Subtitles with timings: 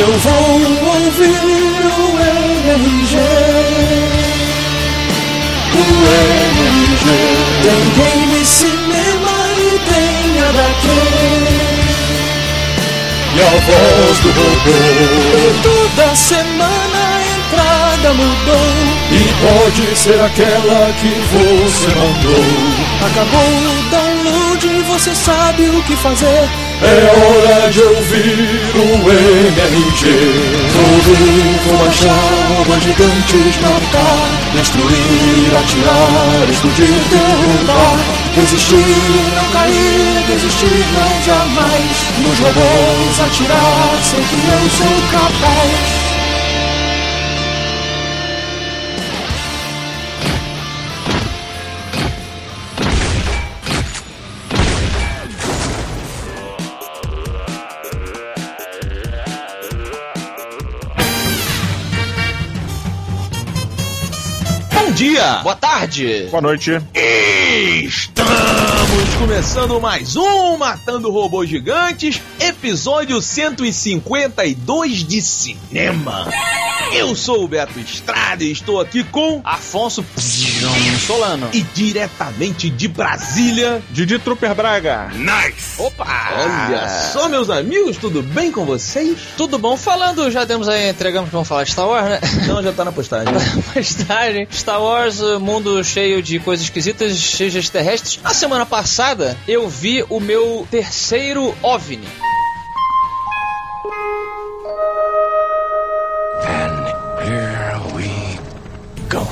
[0.00, 0.42] Eu vou
[0.94, 3.14] ouvir o MRG.
[5.74, 5.84] O
[6.54, 7.06] MRG.
[7.62, 10.86] Tem game, cinema e tem HQ.
[13.34, 14.78] E a voz do robô.
[15.62, 18.68] Toda semana a entrada mudou.
[19.10, 22.44] E pode ser aquela que você mandou.
[23.04, 26.48] Acabou o download, você sabe o que fazer.
[26.80, 30.02] É hora de ouvir o MRG.
[31.66, 34.28] Vou achar robôs gigantes marcar.
[34.54, 37.98] Destruir, atirar, explodir, derrubar.
[38.34, 38.76] Resistir,
[39.34, 42.06] não cair, desistir, não jamais.
[42.22, 45.97] Nos robôs atirar, sei que eu sou capaz.
[64.98, 66.26] Dia, boa tarde.
[66.28, 66.72] Boa noite.
[67.84, 76.26] Estamos começando mais um Matando Robôs Gigantes, episódio 152 de cinema.
[76.92, 80.04] Eu sou o Beto Estrada e estou aqui com Afonso
[81.06, 81.48] Solano.
[81.52, 83.82] e diretamente de Brasília.
[83.90, 85.10] Didi Trooper Braga.
[85.78, 86.06] Opa!
[86.36, 89.18] Olha só, meus amigos, tudo bem com vocês?
[89.36, 89.76] Tudo bom?
[89.76, 92.20] Falando, já demos aí, entregamos que vamos falar de Star Wars, né?
[92.46, 93.32] Não, já tá na postagem.
[93.74, 94.48] Postagem.
[94.50, 98.18] Star Wars, mundo cheio de coisas esquisitas, cheio de extraterrestres.
[98.22, 102.27] Na semana passada, eu vi o meu terceiro OVNI.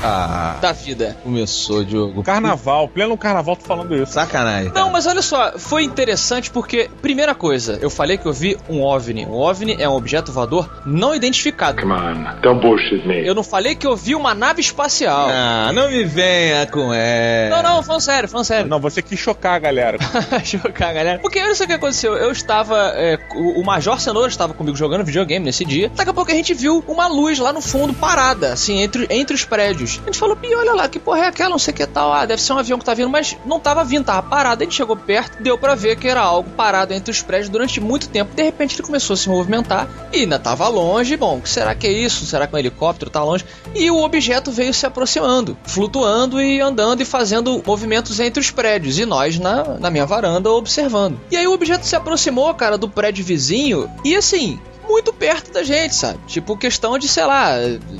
[0.06, 1.16] Ah, Da vida.
[1.22, 2.22] começou, Diogo.
[2.22, 4.12] Carnaval, pleno carnaval, tô falando isso.
[4.12, 4.70] Sacanagem.
[4.74, 8.82] Não, mas olha só, foi interessante porque, primeira coisa, eu falei que eu vi um
[8.82, 9.26] OVNI.
[9.26, 11.80] Um OVNI é um objeto voador não identificado.
[11.80, 13.26] Come on, don't bullshit me.
[13.26, 15.28] Eu não falei que eu vi uma nave espacial.
[15.30, 17.56] Ah, não me venha com essa.
[17.56, 18.68] Não, não, falando sério, falando sério.
[18.68, 19.98] Não, você quis chocar a galera.
[20.44, 21.18] Chocar, galera.
[21.18, 22.14] Porque olha só o que aconteceu.
[22.14, 22.92] Eu estava.
[22.94, 25.90] é, o o Major Cenoura estava comigo jogando videogame nesse dia.
[25.94, 29.34] Daqui a pouco a gente viu uma luz lá no fundo parada, assim, entre, entre
[29.34, 29.95] os prédios.
[30.02, 31.50] A gente falou, Ih, olha lá, que porra é aquela?
[31.50, 32.12] Não sei o que tal.
[32.12, 34.62] Ah, deve ser um avião que tá vindo, mas não tava vindo, tava parado.
[34.62, 37.80] A gente chegou perto, deu pra ver que era algo parado entre os prédios durante
[37.80, 38.34] muito tempo.
[38.34, 41.16] De repente ele começou a se movimentar e ainda tava longe.
[41.16, 42.26] Bom, será que é isso?
[42.26, 43.44] Será que um helicóptero tá longe?
[43.74, 48.98] E o objeto veio se aproximando, flutuando e andando e fazendo movimentos entre os prédios.
[48.98, 51.20] E nós na, na minha varanda observando.
[51.30, 54.58] E aí o objeto se aproximou, cara, do prédio vizinho e assim.
[54.88, 56.18] Muito perto da gente, sabe?
[56.26, 57.56] Tipo, questão de, sei lá,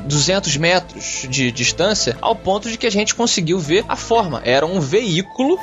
[0.06, 4.40] 200 metros de distância, ao ponto de que a gente conseguiu ver a forma.
[4.44, 5.58] Era um veículo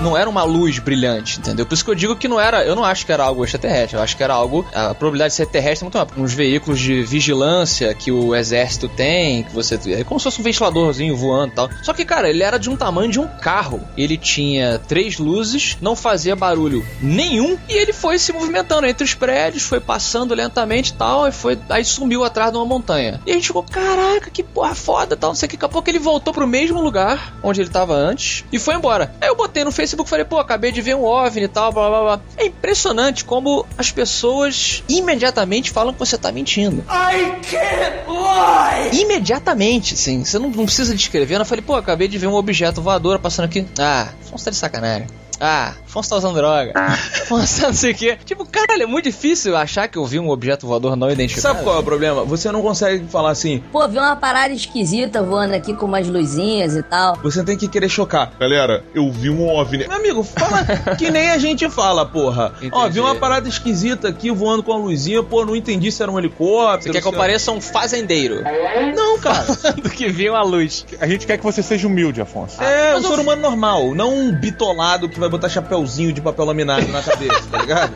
[0.00, 1.66] não era uma luz brilhante, entendeu?
[1.66, 2.64] Por isso que eu digo que não era.
[2.64, 3.96] Eu não acho que era algo extraterrestre.
[3.96, 4.64] Eu acho que era algo.
[4.72, 6.08] A probabilidade de ser terrestre é muito maior.
[6.16, 9.78] Uns veículos de vigilância que o exército tem, que você.
[9.92, 11.70] É como se fosse um ventiladorzinho voando e tal.
[11.82, 13.80] Só que, cara, ele era de um tamanho de um carro.
[13.96, 17.58] Ele tinha três luzes, não fazia barulho nenhum.
[17.68, 21.26] E ele foi se movimentando entre os prédios, foi passando lentamente e tal.
[21.26, 21.58] E foi.
[21.68, 23.20] Aí sumiu atrás de uma montanha.
[23.26, 25.30] E a gente ficou, caraca, que porra foda tal.
[25.30, 25.56] Não sei o que.
[25.56, 29.14] Daqui a pouco ele voltou pro mesmo lugar onde ele tava antes e foi embora.
[29.20, 31.72] Aí eu botei no Facebook e falei, pô, acabei de ver um OVNI e tal,
[31.72, 32.20] blá blá blá.
[32.36, 36.84] É impressionante como as pessoas imediatamente falam que você tá mentindo.
[36.88, 39.02] I can't lie!
[39.02, 40.24] Imediatamente, sim.
[40.24, 41.36] Você não, não precisa descrever.
[41.36, 43.66] Eu falei, pô, acabei de ver um objeto voador passando aqui.
[43.78, 44.08] Ah,
[44.44, 45.06] tá de sacanagem.
[45.40, 46.72] Ah, Afonso tá usando droga.
[46.74, 48.18] Afonso tá não sei o quê.
[48.24, 51.54] Tipo, caralho, é muito difícil achar que eu vi um objeto voador não identificado.
[51.54, 52.24] Sabe qual é o problema?
[52.24, 53.62] Você não consegue falar assim.
[53.72, 57.16] Pô, vi uma parada esquisita voando aqui com umas luzinhas e tal.
[57.22, 58.32] Você tem que querer chocar.
[58.38, 59.88] Galera, eu vi um OVNI.
[59.88, 60.64] Meu amigo, fala
[60.98, 62.52] que nem a gente fala, porra.
[62.72, 62.94] Ó, Entendi.
[62.94, 66.18] vi uma parada esquisita aqui voando com a luzinha, pô, não entendi se era um
[66.18, 66.92] helicóptero.
[66.92, 68.42] Você quer que eu pareça um fazendeiro?
[68.94, 69.46] Não, cara.
[69.82, 70.84] Do que viu a luz.
[71.00, 72.62] A gente quer que você seja humilde, Afonso.
[72.62, 76.86] É, um ser humano normal, não um bitolado que vai botar chapéuzinho de papel laminado
[76.88, 77.92] na cabeça, tá ligado?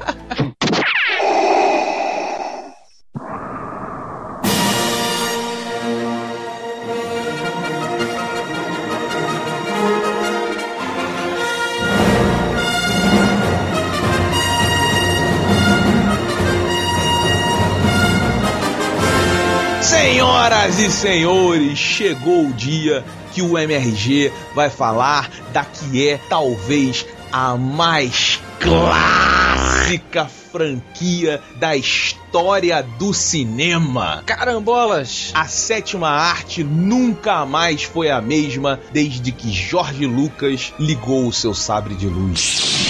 [19.83, 27.07] Senhoras e senhores, chegou o dia que o MRG vai falar da que é talvez
[27.33, 34.23] a mais clássica franquia da história do cinema.
[34.27, 35.31] Carambolas!
[35.35, 41.55] A sétima arte nunca mais foi a mesma desde que Jorge Lucas ligou o seu
[41.55, 42.89] sabre de luz.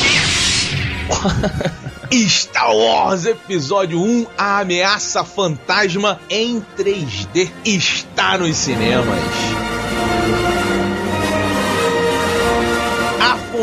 [2.29, 9.70] Star Wars Episódio 1 A Ameaça Fantasma em 3D está nos cinemas.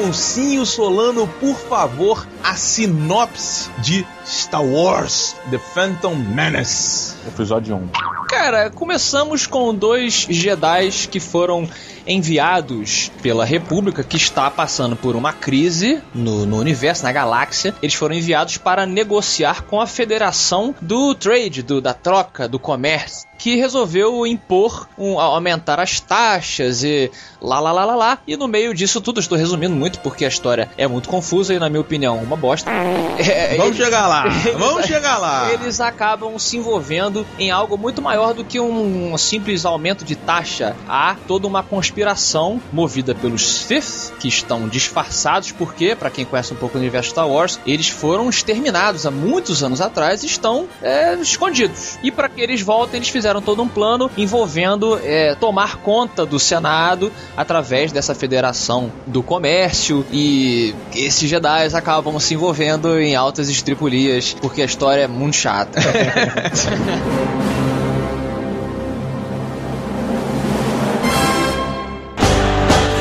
[0.08, 7.14] Afonsinho Solano, por favor, a sinopse de Star Wars The Phantom Menace.
[7.28, 7.92] Episódio 1.
[8.28, 11.68] Cara, começamos com dois Jedi que foram
[12.06, 17.74] enviados pela República, que está passando por uma crise no, no universo, na galáxia.
[17.82, 23.28] Eles foram enviados para negociar com a Federação do Trade, do, da troca, do comércio
[23.38, 28.18] que resolveu impor, um, aumentar as taxas e lá, lá, lá, lá, lá.
[28.28, 31.60] E no meio disso tudo, estou resumindo muito porque a história é muito confusa e,
[31.60, 32.72] na minha opinião, uma bosta.
[32.72, 35.54] É, Vamos eles- chegar lá, eles- vamos chegar lá.
[35.54, 40.76] Eles acabam se envolvendo em algo muito maior do que um simples aumento de taxa.
[40.88, 46.58] Há toda uma conspiração movida pelos Sith, que estão disfarçados, porque, para quem conhece um
[46.58, 51.14] pouco o universo Star Wars, eles foram exterminados há muitos anos atrás e estão é,
[51.16, 51.98] escondidos.
[52.02, 56.40] E para que eles voltem, eles fizeram todo um plano envolvendo é, tomar conta do
[56.40, 64.34] Senado através dessa federação do comércio e esses Jedi acabam se envolvendo em altas estripulias
[64.34, 65.80] porque a história é muito chata.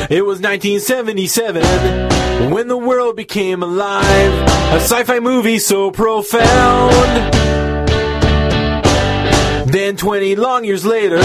[0.09, 4.33] It was 1977 when the world became alive.
[4.71, 6.93] A sci fi movie so profound.
[9.69, 11.19] Then 20 long years later,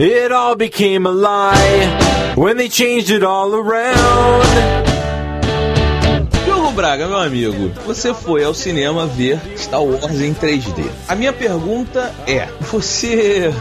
[0.00, 4.80] it all became a lie when they changed it all around.
[6.74, 10.84] Braga, meu amigo, você foi ao cinema ver Star Wars em 3D.
[11.08, 13.52] A minha pergunta é: você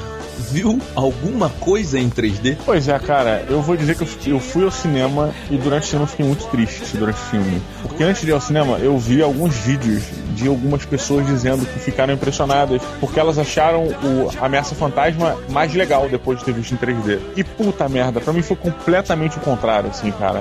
[0.51, 2.57] viu alguma coisa em 3D?
[2.65, 5.83] Pois é, cara, eu vou dizer que eu fui- eu fui ao cinema e durante
[5.83, 7.61] o cinema fiquei muito triste durante o filme.
[7.81, 10.03] Porque antes de ir ao cinema, eu vi alguns vídeos
[10.35, 16.07] de algumas pessoas dizendo que ficaram impressionadas porque elas acharam o Ameaça Fantasma mais legal
[16.09, 17.19] depois de ter visto em 3D.
[17.35, 20.39] E puta merda, pra mim foi completamente o contrário, assim, cara.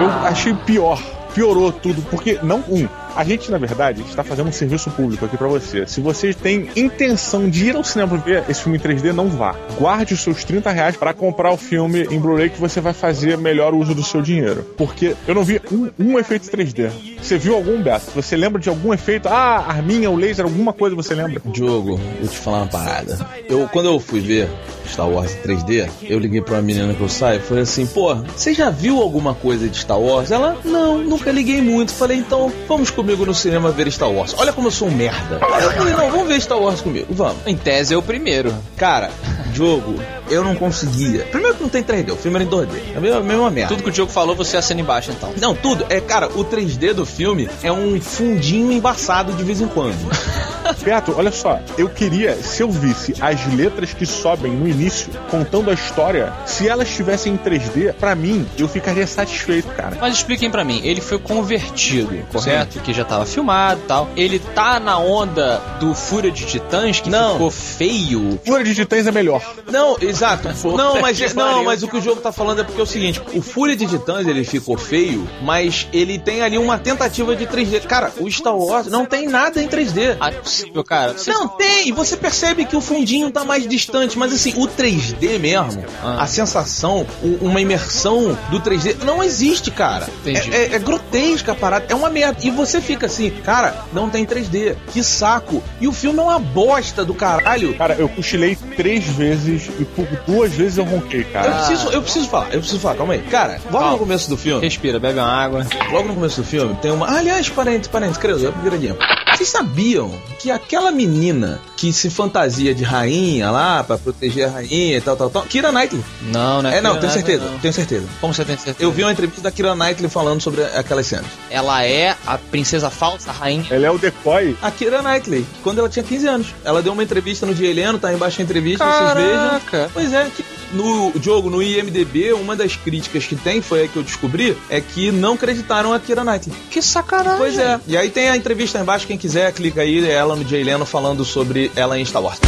[0.00, 1.00] Eu achei pior.
[1.34, 2.88] Piorou tudo, porque não um.
[3.16, 5.86] A gente, na verdade, está fazendo um serviço público aqui pra você.
[5.86, 9.56] Se você tem intenção de ir ao cinema ver esse filme em 3D, não vá.
[9.78, 13.38] Guarde os seus 30 reais para comprar o filme em Blu-ray que você vai fazer
[13.38, 14.62] melhor uso do seu dinheiro.
[14.76, 16.90] Porque eu não vi um, um efeito 3D.
[17.22, 18.10] Você viu algum, Beto?
[18.14, 19.28] Você lembra de algum efeito?
[19.28, 21.40] Ah, arminha, o laser, alguma coisa você lembra?
[21.46, 23.18] Diogo, vou te falar uma parada.
[23.48, 24.48] Eu, quando eu fui ver
[24.86, 27.86] Star Wars em 3D, eu liguei pra uma menina que eu saio e falei assim:
[27.86, 30.30] pô, você já viu alguma coisa de Star Wars?
[30.30, 31.92] Ela, não, nunca liguei muito.
[31.92, 34.34] Falei, então vamos comigo no cinema ver Star Wars.
[34.36, 35.38] Olha como eu sou um merda.
[35.40, 37.36] Eu falei, não, vamos ver Star Wars comigo, vamos.
[37.46, 38.52] em tese é o primeiro.
[38.76, 39.10] Cara,
[39.52, 39.94] Diogo,
[40.28, 41.22] eu não conseguia.
[41.26, 42.94] Primeiro que não tem 3D, o filme era em 2D.
[42.94, 43.68] É a mesma, mesma merda.
[43.68, 45.32] Tudo que o Diogo falou, você assina embaixo então.
[45.40, 45.86] Não, tudo.
[45.88, 49.96] É, cara, o 3D do filme é um fundinho embaçado de vez em quando.
[50.82, 55.70] Beto, olha só, eu queria, se eu visse as letras que sobem no início, contando
[55.70, 59.96] a história, se elas estivessem em 3D, pra mim, eu ficaria satisfeito, cara.
[60.00, 62.80] Mas expliquem pra mim, ele foi convertido, correto?
[62.80, 64.08] Que já tava filmado e tal.
[64.16, 67.32] Ele tá na onda do Fúria de Titãs, que Não.
[67.32, 68.38] ficou feio.
[68.44, 69.42] Fúria de Titãs é melhor.
[69.70, 70.48] Não, exato.
[70.76, 72.86] Não, mas, que não, mas o que o jogo tá falando é porque é o
[72.86, 77.46] seguinte: o Fúria de Titãs ele ficou feio, mas ele tem ali uma tentativa de
[77.46, 77.82] 3D.
[77.86, 80.16] Cara, o Star Wars não tem nada em 3D.
[80.20, 80.32] Ah, é
[80.62, 81.14] possível, cara.
[81.26, 81.92] Não, tem!
[81.92, 86.22] Você percebe que o fundinho tá mais distante, mas assim, o 3D mesmo, Ah.
[86.22, 90.08] a sensação, o- uma imersão do 3D, não existe, cara.
[90.20, 90.52] Entendi.
[90.54, 92.38] É, é- é grotesca a parada, é uma merda.
[92.42, 95.62] E você fica assim, cara, não tem 3D, que saco.
[95.80, 97.74] E o filme é uma bosta do caralho.
[97.76, 101.52] Cara, eu cochilei três vezes e por duas vezes eu ronquei, Eu cara.
[101.66, 103.20] preciso, eu preciso falar, eu preciso falar, calma aí.
[103.22, 103.92] Cara, logo Calma.
[103.92, 105.66] no começo do filme, Respira, bebe uma água.
[105.92, 107.06] logo no começo do filme, tem uma.
[107.06, 108.96] Ah, aliás, parentes, parentes, credo, é upgradinho.
[109.36, 114.96] Vocês sabiam que aquela menina que se fantasia de rainha lá pra proteger a rainha
[114.96, 116.02] e tal, tal, tal, Kira Knightley.
[116.22, 116.78] Não, né?
[116.78, 117.58] É, não, Kira tenho Knightley, certeza, não.
[117.58, 118.06] tenho certeza.
[118.20, 118.76] Como você tem certeza?
[118.80, 121.26] Eu vi uma entrevista da Kira Knightley falando sobre aquelas cenas.
[121.50, 123.66] Ela é a princesa falsa, a rainha.
[123.70, 124.56] Ela é o decoy.
[124.62, 126.46] A Kira Knightley, quando ela tinha 15 anos.
[126.64, 129.48] Ela deu uma entrevista no Dia Heleno, tá embaixo da entrevista, vocês vejam.
[129.48, 129.90] Caraca.
[129.92, 133.96] Pois é, que no jogo, no IMDB, uma das críticas que tem, foi aí que
[133.96, 136.56] eu descobri, é que não acreditaram a Kira Knightley.
[136.70, 137.38] Que sacanagem.
[137.38, 137.80] Pois é.
[137.86, 140.84] E aí tem a entrevista embaixo, quem quiser, clica aí, é ela no Jay Leno
[140.84, 142.40] falando sobre ela em Star Wars.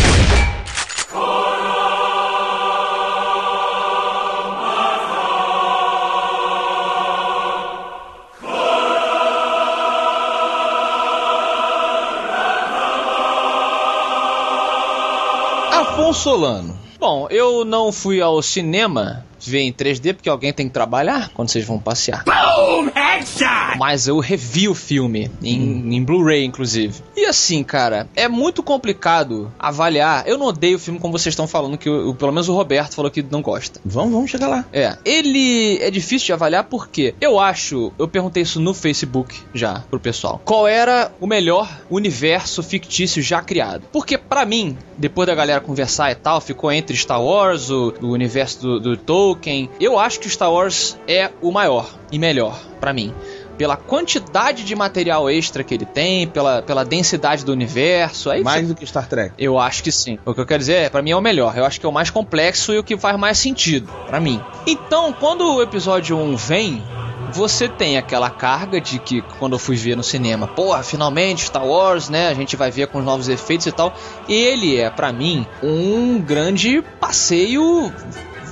[15.73, 16.88] Afonso Solano.
[16.99, 21.49] Bom, eu não fui ao cinema ver em 3D porque alguém tem que trabalhar quando
[21.49, 22.25] vocês vão passear.
[23.79, 26.95] Mas eu revi o filme em, em Blu-ray, inclusive.
[27.17, 30.27] E assim, cara, é muito complicado avaliar.
[30.27, 32.55] Eu não odeio o filme como vocês estão falando, que o- o- pelo menos o
[32.55, 33.81] Roberto falou que não gosta.
[33.85, 34.65] Vamos, vamos chegar lá.
[34.73, 39.81] É, ele é difícil de avaliar porque eu acho, eu perguntei isso no Facebook já
[39.91, 40.41] pro pessoal.
[40.45, 43.83] Qual era o melhor universo fictício já criado?
[43.93, 48.07] Porque pra mim, depois da galera conversar e tal, ficou entre Star Wars, o, o
[48.09, 49.28] universo do, do Tolkien.
[49.81, 53.15] Eu acho que o Star Wars é o maior e melhor pra mim.
[53.57, 58.31] Pela quantidade de material extra que ele tem, pela, pela densidade do universo.
[58.31, 59.35] Aí Mais do que Star Trek.
[59.37, 60.17] eu acho que sim.
[60.25, 61.59] O que eu quero dizer é, pra mim é o melhor.
[61.59, 64.41] Eu acho que é o mais complexo e o que faz mais sentido pra mim.
[64.65, 66.83] Então, quando o episódio 1 vem,
[67.33, 71.67] você tem aquela carga de que quando eu fui ver no cinema, porra, finalmente Star
[71.67, 72.29] Wars, né?
[72.29, 73.93] A gente vai ver com os novos efeitos e tal.
[74.29, 77.93] Ele é pra mim um grande passeio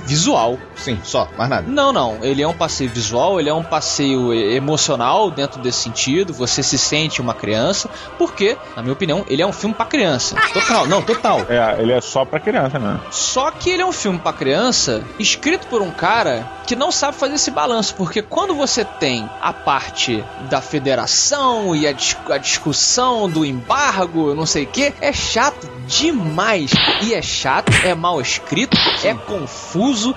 [0.05, 0.57] visual.
[0.77, 1.67] Sim, só, mais nada.
[1.67, 2.19] Não, não.
[2.23, 6.33] Ele é um passeio visual, ele é um passeio e- emocional dentro desse sentido.
[6.33, 10.35] Você se sente uma criança, porque, na minha opinião, ele é um filme pra criança.
[10.53, 11.41] Total, não, total.
[11.49, 12.99] É, ele é só pra criança, né?
[13.11, 17.15] Só que ele é um filme pra criança escrito por um cara que não sabe
[17.17, 22.37] fazer esse balanço, porque quando você tem a parte da federação e a, dis- a
[22.37, 26.71] discussão do embargo, não sei o que, é chato demais.
[27.01, 30.13] E é chato, é mal escrito, é confuso.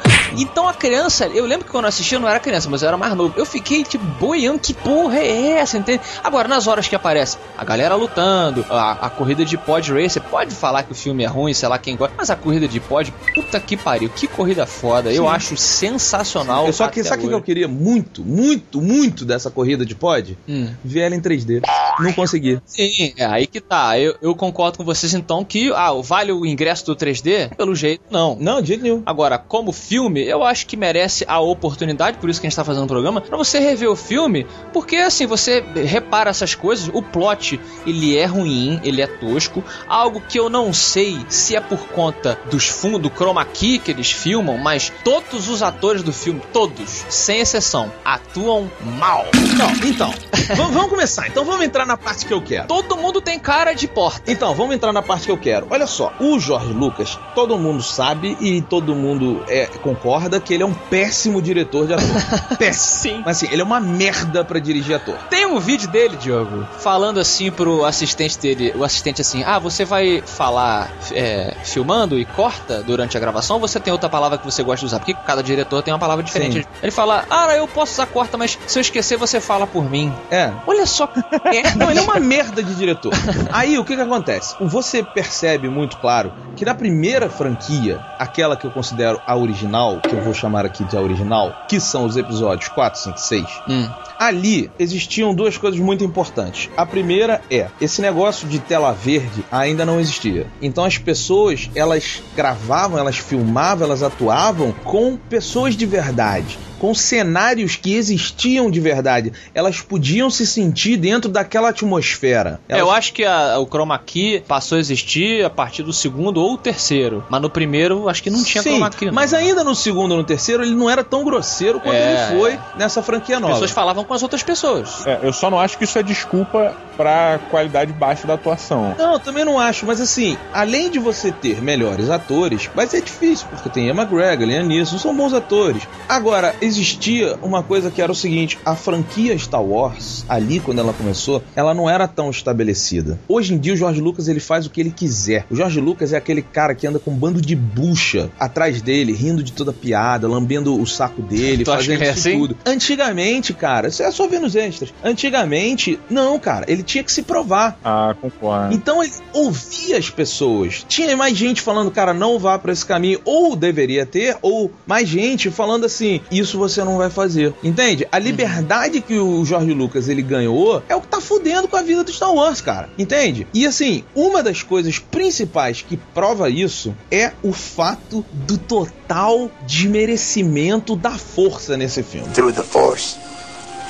[0.51, 2.89] Então a criança, eu lembro que quando eu assisti eu não era criança, mas eu
[2.89, 3.35] era mais novo.
[3.37, 6.01] Eu fiquei tipo boiando, que porra é essa, entende?
[6.25, 10.55] Agora, nas horas que aparece a galera lutando, a, a corrida de pod racer, pode
[10.55, 13.13] falar que o filme é ruim, sei lá quem gosta, mas a corrida de pod,
[13.35, 15.13] puta que pariu, que corrida foda.
[15.13, 16.67] Eu acho sensacional.
[16.67, 20.37] Eu só que, sabe o que eu queria muito, muito, muito dessa corrida de pod?
[20.49, 20.69] Hum.
[20.85, 21.63] Ver ela em 3D.
[22.01, 22.61] Não consegui.
[22.67, 23.99] Sim, é aí que tá.
[23.99, 27.55] Eu, eu concordo com vocês então que, ah, vale o ingresso do 3D?
[27.55, 28.37] Pelo jeito, não.
[28.41, 29.03] Não, de jeito nenhum.
[29.07, 32.65] Agora, como filme, eu acho que merece a oportunidade, por isso que a gente tá
[32.65, 37.03] fazendo o programa, pra você rever o filme, porque assim, você repara essas coisas, o
[37.03, 41.89] plot, ele é ruim, ele é tosco, algo que eu não sei se é por
[41.89, 46.41] conta dos fundos, do chroma key que eles filmam, mas todos os atores do filme,
[46.53, 49.27] todos, sem exceção, atuam mal.
[49.57, 50.13] Não, então.
[50.57, 51.29] vamos, vamos começar.
[51.29, 52.67] Então vamos entrar na parte que eu quero.
[52.67, 54.31] Todo mundo tem cara de porta.
[54.31, 55.67] Então, vamos entrar na parte que eu quero.
[55.71, 60.63] Olha só, o Jorge Lucas, todo mundo sabe e todo mundo é, concorda que ele
[60.63, 62.07] é um péssimo diretor de ator.
[62.59, 63.01] péssimo.
[63.01, 63.23] Sim.
[63.25, 65.17] Mas assim, ele é uma merda pra dirigir ator.
[65.31, 69.85] Tem um vídeo dele, Diogo, falando assim pro assistente dele, o assistente assim, ah, você
[69.85, 74.45] vai falar é, filmando e corta durante a gravação ou você tem outra palavra que
[74.45, 74.99] você gosta de usar?
[74.99, 76.63] Porque cada diretor tem uma palavra diferente.
[76.63, 76.69] Sim.
[76.83, 80.13] Ele fala, ah, eu posso usar corta, mas se eu esquecer, você fala por mim.
[80.31, 80.53] É.
[80.67, 81.77] Olha só que merda.
[81.77, 83.13] Não, ele é uma merda de diretor.
[83.53, 84.57] Aí o que que acontece?
[84.61, 90.15] Você percebe muito claro que na primeira franquia, aquela que eu considero a original, que
[90.15, 93.47] eu vou chamar aqui de a original, que são os episódios 4, 5 e 6,
[93.69, 93.89] Hum.
[94.19, 96.69] ali existiam duas coisas muito importantes.
[96.77, 100.47] A primeira é, esse negócio de tela verde ainda não existia.
[100.61, 106.59] Então as pessoas, elas gravavam, elas filmavam, elas atuavam com pessoas de verdade.
[106.81, 109.33] Com cenários que existiam de verdade.
[109.55, 112.61] Elas podiam se sentir dentro daquela atmosfera.
[112.69, 115.93] É, Elas- Eu acho que a- o chroma key passou a existir a partir do
[115.93, 117.23] segundo ou terceiro.
[117.29, 119.07] Mas no primeiro, acho que não tinha Sim, chroma key.
[119.07, 119.13] não.
[119.13, 122.31] mas ainda no segundo ou no terceiro, ele não era tão grosseiro quanto É.
[122.31, 123.53] ele foi nessa franquia As nova.
[123.55, 125.07] pessoas falavam com as outras pessoas.
[125.07, 128.95] É, eu só não acho que isso é desculpa pra qualidade baixa da atuação.
[128.99, 133.03] Não, eu também não acho, mas assim, além de você ter melhores atores, vai ser
[133.03, 135.83] difícil, porque tem Emma McGregor, Liam Neeson, são bons atores.
[136.09, 140.93] Agora, existia uma coisa que era o seguinte, a franquia Star Wars, ali quando ela
[140.93, 143.19] começou, ela não era tão estabelecida.
[143.29, 145.47] Hoje em dia o George Lucas ele faz o que ele quiser.
[145.51, 149.13] O George Lucas é aquele cara que anda com um bando de bucha atrás dele,
[149.13, 152.39] rindo de toda piada, lambendo o saco dele, Tu fazendo é isso assim?
[152.39, 152.57] tudo.
[152.65, 154.93] Antigamente, cara, isso é só ver nos extras.
[155.03, 157.79] Antigamente, não, cara, ele tinha que se provar.
[157.85, 158.75] Ah, concordo.
[158.75, 160.85] Então ele ouvia as pessoas.
[160.89, 165.09] Tinha mais gente falando, cara, não vá pra esse caminho, ou deveria ter, ou mais
[165.09, 167.53] gente falando assim, isso você não vai fazer.
[167.65, 168.07] Entende?
[168.13, 171.83] A liberdade que o Jorge Lucas ele ganhou é o que tá fudendo com a
[171.83, 172.89] vida do Star Wars, cara.
[172.99, 173.47] Entende?
[173.53, 180.95] E assim, uma das coisas principais que prova isso é o fato do total desmerecimento
[180.95, 182.29] da força nesse filme.
[182.33, 183.17] through the Force.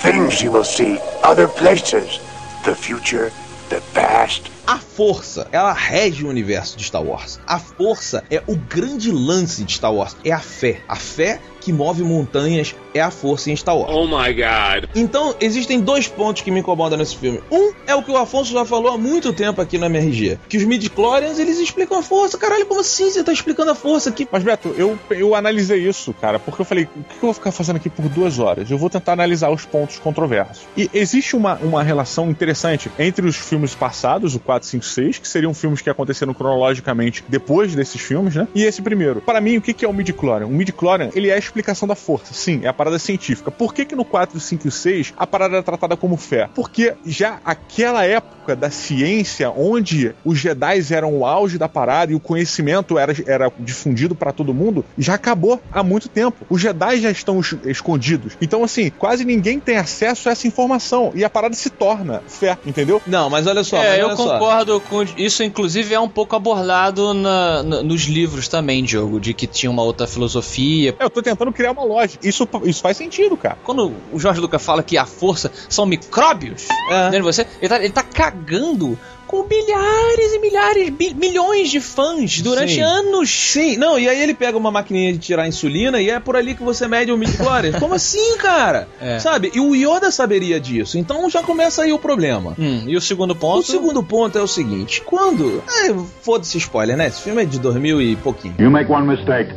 [0.03, 2.21] Things you will see, other places,
[2.65, 3.31] the future,
[3.69, 4.51] the past.
[4.67, 7.41] A força, ela rege o universo de Star Wars.
[7.47, 10.81] A força é o grande lance de Star Wars, é a fé.
[10.89, 13.93] A fé que move montanhas é a força em Star Wars.
[13.95, 14.91] Oh my god.
[14.95, 17.41] Então, existem dois pontos que me incomodam nesse filme.
[17.51, 20.57] Um é o que o Afonso já falou há muito tempo aqui no MRG, que
[20.57, 22.39] os midi-chlorians, eles explicam a força.
[22.39, 24.27] Caralho, como assim você tá explicando a força aqui?
[24.31, 27.53] Mas, Beto, eu, eu analisei isso, cara, porque eu falei, o que eu vou ficar
[27.53, 28.71] fazendo aqui por duas horas?
[28.71, 30.67] Eu vou tentar analisar os pontos controversos.
[30.77, 35.29] E existe uma, uma relação interessante entre os filmes passados, o 4, 5, 6, que
[35.29, 38.49] seriam filmes que aconteceram cronologicamente depois desses filmes, né?
[38.55, 39.21] E esse primeiro.
[39.21, 40.47] Para mim, o que, é o midi-chlorian?
[40.47, 42.33] O midi-chlorian, ele é a explicação da força.
[42.33, 43.51] Sim, é a parada científica.
[43.51, 46.49] Por que que no 4, 5 e 6 a parada era tratada como fé?
[46.55, 52.15] Porque já aquela época da ciência, onde os Jedi eram o auge da parada e
[52.15, 56.45] o conhecimento era, era difundido para todo mundo, já acabou há muito tempo.
[56.49, 58.37] Os Jedi já estão es- escondidos.
[58.41, 61.13] Então, assim, quase ninguém tem acesso a essa informação.
[61.15, 63.01] E a parada se torna fé, entendeu?
[63.07, 63.77] Não, mas olha só.
[63.77, 64.33] mas É, eu olha só.
[64.39, 69.33] concordo com isso, inclusive é um pouco abordado na- na- nos livros também, Diogo, de
[69.35, 70.95] que tinha uma outra filosofia.
[70.99, 72.27] É, Eu tô tentando criar uma lógica.
[72.27, 73.57] Isso, isso faz sentido, cara.
[73.65, 77.11] Quando o Jorge Lucas fala que a força são micróbios É.
[77.11, 82.41] de você, ele tá, ele tá cagando com milhares e milhares, bi- milhões de fãs
[82.41, 82.81] durante Sim.
[82.81, 83.31] anos.
[83.31, 86.53] Sim, não, e aí ele pega uma maquininha de tirar insulina e é por ali
[86.57, 87.77] que você mede o midi-chlorians.
[87.79, 88.89] Como assim, cara?
[89.01, 89.19] É.
[89.21, 89.51] Sabe?
[89.55, 90.99] E o Yoda saberia disso.
[90.99, 92.55] Então já começa aí o problema.
[92.59, 93.61] Hum, e o segundo ponto?
[93.61, 95.63] O segundo ponto é o seguinte: quando.
[95.85, 97.07] É, foda-se spoiler, né?
[97.07, 98.57] Esse filme é de 2000 e pouquinho.
[98.59, 99.53] You make one mistake,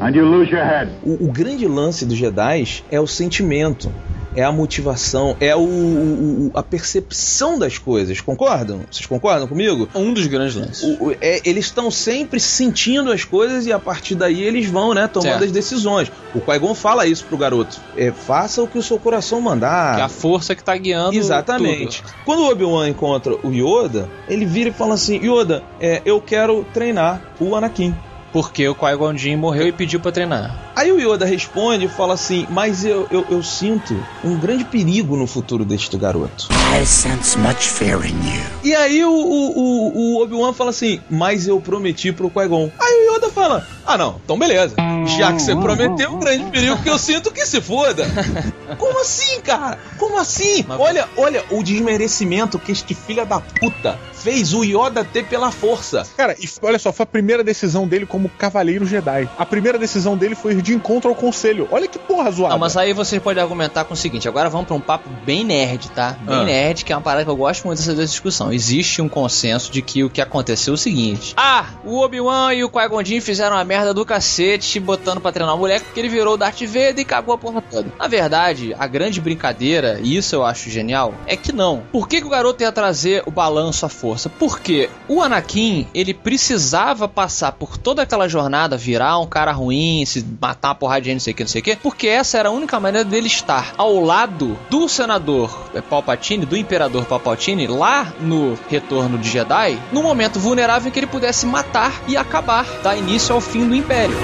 [0.00, 0.90] and you lose your head.
[1.04, 3.92] O, o grande lance dos Jedi é o sentimento.
[4.34, 8.80] É a motivação, é o, o- a percepção das coisas, concordam?
[8.90, 9.88] Vocês concordam comigo?
[9.94, 10.84] Um dos grandes lances.
[11.22, 15.30] É, eles estão sempre sentindo as coisas e a partir daí eles vão, né, tomando
[15.30, 15.44] Certo.
[15.44, 16.12] as decisões.
[16.34, 17.80] O Qui-Gon fala isso pro garoto.
[17.96, 19.94] É, faça o que o seu coração mandar.
[19.96, 22.02] Que é a força que tá guiando Exatamente.
[22.02, 22.12] tudo.
[22.26, 26.62] Quando o Obi-Wan encontra o Yoda, ele vira e fala assim: Yoda, é, eu quero
[26.74, 27.94] treinar o Anakin.
[28.32, 30.72] Porque o Qui-Gon Jinn morreu e pediu pra treinar.
[30.76, 35.16] Aí o Yoda responde e fala assim: Mas eu, eu, eu sinto um grande perigo
[35.16, 36.48] no futuro deste garoto.
[36.80, 38.42] I sense much fear in you.
[38.62, 42.70] E aí o, o, o- o Obi-Wan fala assim: Mas eu prometi pro Qui-Gon.
[42.78, 44.74] Aí o Yoda fala: Ah, não, então beleza.
[45.16, 48.04] Já que você prometeu, um grande perigo que eu sinto que se foda.
[48.78, 49.78] Como assim, cara?
[49.98, 50.64] Como assim?
[50.68, 56.04] Olha, olha o desmerecimento que este filho da puta fez o Yoda ter pela força.
[56.16, 59.28] Cara, e olha só, foi a primeira decisão dele como cavaleiro Jedi.
[59.38, 61.68] A primeira decisão dele foi ir de encontro ao conselho.
[61.70, 62.54] Olha que porra zoada.
[62.54, 65.44] Não, mas aí você pode argumentar com o seguinte: agora vamos pra um papo bem
[65.44, 66.16] nerd, tá?
[66.22, 66.44] Bem Ah.
[66.44, 68.52] nerd, que é uma parada que eu gosto muito dessa discussão.
[68.52, 72.64] Existe um consenso de que o que aconteceu é o seguinte: Ah, o Obi-Wan e
[72.64, 76.08] o Qui-Gon Jinn fizeram a merda do cacete botando pra treinar o moleque porque ele
[76.08, 77.92] virou o Darth Vader e cagou a porra toda.
[77.98, 81.82] Na verdade, a grande brincadeira, e isso eu acho genial, é que não.
[81.92, 84.28] Por que, que o garoto ia trazer o balanço à força?
[84.28, 90.24] Porque o Anakin, ele precisava passar por toda aquela jornada, virar um cara ruim, se
[90.40, 92.38] matar uma porrada de gente, não sei o que, não sei o que, porque essa
[92.38, 97.66] era a única maneira dele estar ao lado do senador eh, Palpatine, do imperador Palpatine,
[97.66, 102.66] lá no Retorno de Jedi, no momento vulnerável em que ele pudesse matar e acabar,
[102.82, 104.16] dar início ao fim do Império.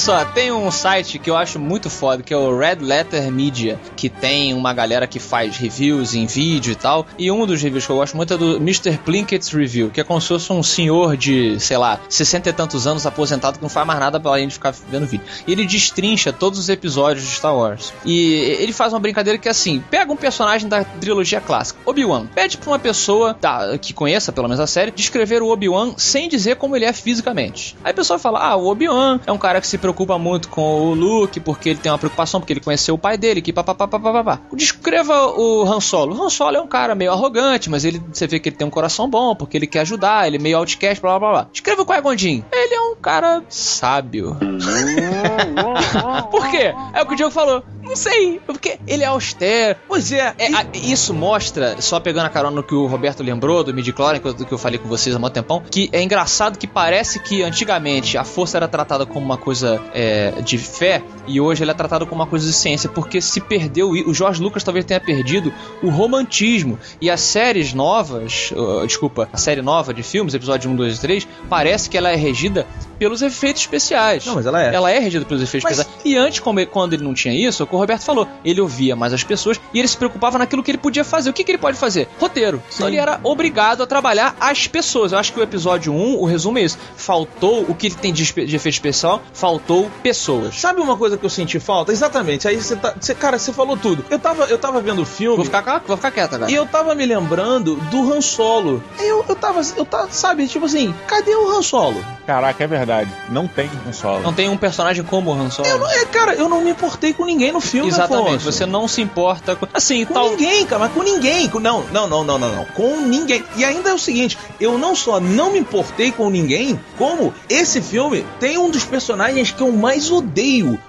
[0.00, 3.76] Só, tem um site que eu acho muito foda, que é o Red Letter Media,
[3.96, 7.04] que tem uma galera que faz reviews em vídeo e tal.
[7.18, 8.96] E um dos reviews que eu gosto muito é do Mr.
[9.04, 12.86] Plinkett's Review, que é como se fosse um senhor de, sei lá, 60 e tantos
[12.86, 15.26] anos aposentado que não faz mais nada pra gente ficar vendo vídeo.
[15.44, 17.92] E ele destrincha todos os episódios de Star Wars.
[18.04, 22.26] E ele faz uma brincadeira que é assim: pega um personagem da trilogia clássica, Obi-Wan,
[22.26, 26.28] pede pra uma pessoa tá, que conheça pelo menos a série descrever o Obi-Wan sem
[26.28, 27.76] dizer como ele é fisicamente.
[27.82, 30.59] Aí a pessoa fala: ah, o Obi-Wan é um cara que se preocupa muito com
[30.60, 34.40] o Luke porque ele tem uma preocupação, porque ele conheceu o pai dele, que papapá.
[34.52, 36.14] Descreva o Han Solo.
[36.16, 38.66] O Han Solo é um cara meio arrogante, mas ele, você vê que ele tem
[38.66, 41.46] um coração bom, porque ele quer ajudar, ele é meio outcast, blá blá blá.
[41.52, 42.12] Descreva o Qui-Gon.
[42.52, 44.36] Ele é um cara sábio.
[46.30, 46.74] Por quê?
[46.94, 47.62] É o que o Diego falou.
[47.82, 49.78] Não sei, porque ele é austero.
[49.88, 53.64] Pois é, É, a- isso mostra, só pegando a carona no que o Roberto lembrou
[53.64, 56.66] do midi-chlorian, eu- que eu falei com vocês há muito tempão, que é engraçado que
[56.68, 61.62] parece que antigamente a força era tratada como uma coisa é, de fé e hoje
[61.62, 64.84] ela é tratada como uma coisa de ciência, porque se perdeu, o Jorge Lucas talvez
[64.84, 66.78] tenha perdido o romantismo.
[67.00, 71.00] E as séries novas, uh, desculpa, a série nova de filmes, episódio 1, 2 e
[71.00, 72.66] 3, parece que ela é regida
[72.98, 74.26] pelos efeitos especiais.
[74.26, 74.74] Não, mas ela é.
[74.74, 76.04] Ela é regida pelos efeitos Mas- especiais.
[76.04, 78.60] E antes, ele- quando ele não tinha isso, é o que o Roberto falou, ele
[78.60, 81.30] ouvia mais as pessoas e ele se preocupava naquilo que ele podia fazer.
[81.30, 82.08] O que, que ele pode fazer?
[82.18, 82.62] Roteiro.
[82.74, 85.12] Então ele era obrigado a trabalhar as pessoas.
[85.12, 86.78] Eu acho que o episódio 1, o resumo é isso.
[86.96, 90.29] Faltou o que ele tem de, de efeito especial, faltou pessoas.
[90.52, 91.92] Sabe uma coisa que eu senti falta?
[91.92, 92.46] Exatamente.
[92.48, 92.94] Aí você tá.
[92.98, 94.04] você- cara, você falou tudo.
[94.10, 95.36] Eu tava, eu tava vendo o filme.
[95.36, 96.50] Vou ficar, vou ficar quieto agora.
[96.50, 98.82] E eu tava me lembrando do Han Solo.
[98.98, 102.02] Eu, eu tava, eu tava, sabe, tipo assim, cadê o Han Solo?
[102.26, 103.10] Caraca, é verdade.
[103.28, 104.22] Não tem um solo.
[104.22, 105.68] Não tem um personagem como o Han Solo.
[105.68, 108.52] Eu não, é, cara, eu não me importei com ninguém no filme, Exatamente, Afonso.
[108.52, 109.66] você não se importa com.
[109.74, 110.30] Assim, Com tal.
[110.30, 111.48] ninguém, cara, mas com ninguém.
[111.48, 112.64] Com, não, não, não, não, não, não.
[112.66, 113.42] Com ninguém.
[113.56, 117.80] E ainda é o seguinte: eu não só não me importei com ninguém, como esse
[117.80, 120.19] filme tem um dos personagens que eu mais odeio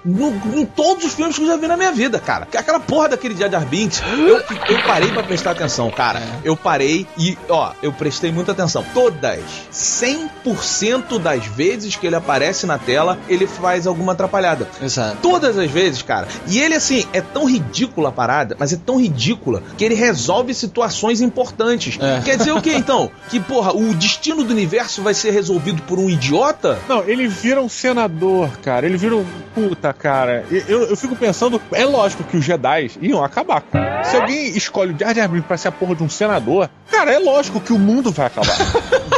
[0.06, 2.46] no- em todos os filmes que eu já vi na minha vida, cara.
[2.46, 6.20] Que Aquela porra daquele Jar Jar Binks, eu, eu parei pra prestar atenção, cara.
[6.20, 6.24] É.
[6.44, 8.86] Eu parei e, ó, eu prestei muita atenção.
[8.94, 9.40] Todas,
[9.72, 14.68] 100% das vezes que ele aparece na tela, ele faz alguma atrapalhada.
[14.82, 15.18] Exato.
[15.22, 16.28] Todas as vezes, cara.
[16.48, 20.54] E ele, assim, é tão ridícula a parada, mas é tão ridícula que ele resolve
[20.54, 21.98] situações importantes.
[22.00, 22.22] É.
[22.24, 23.10] Quer dizer o quê, então?
[23.30, 26.78] Que, porra, o destino do universo vai ser resolvido por um idiota?
[26.88, 28.86] Não, ele vira um senador, cara.
[28.86, 29.21] Ele vira um.
[29.54, 30.46] Puta, cara.
[30.68, 31.62] Eu, eu fico pensando.
[31.72, 33.62] É lógico que os Jedi iam acabar.
[33.62, 34.04] cara.
[34.04, 37.12] Se alguém escolhe o Jar Jar Binks pra ser a porra de um senador, cara,
[37.14, 38.56] é lógico que o mundo vai acabar.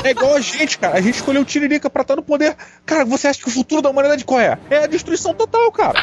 [0.03, 0.97] é igual a gente, cara.
[0.97, 2.55] A gente escolheu o Tiririca pra estar no poder.
[2.85, 4.57] Cara, você acha que o futuro da humanidade qual é?
[4.69, 5.99] É a destruição total, cara.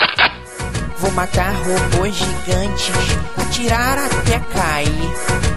[0.99, 2.91] Vou matar robôs gigantes,
[3.39, 5.11] atirar até cair.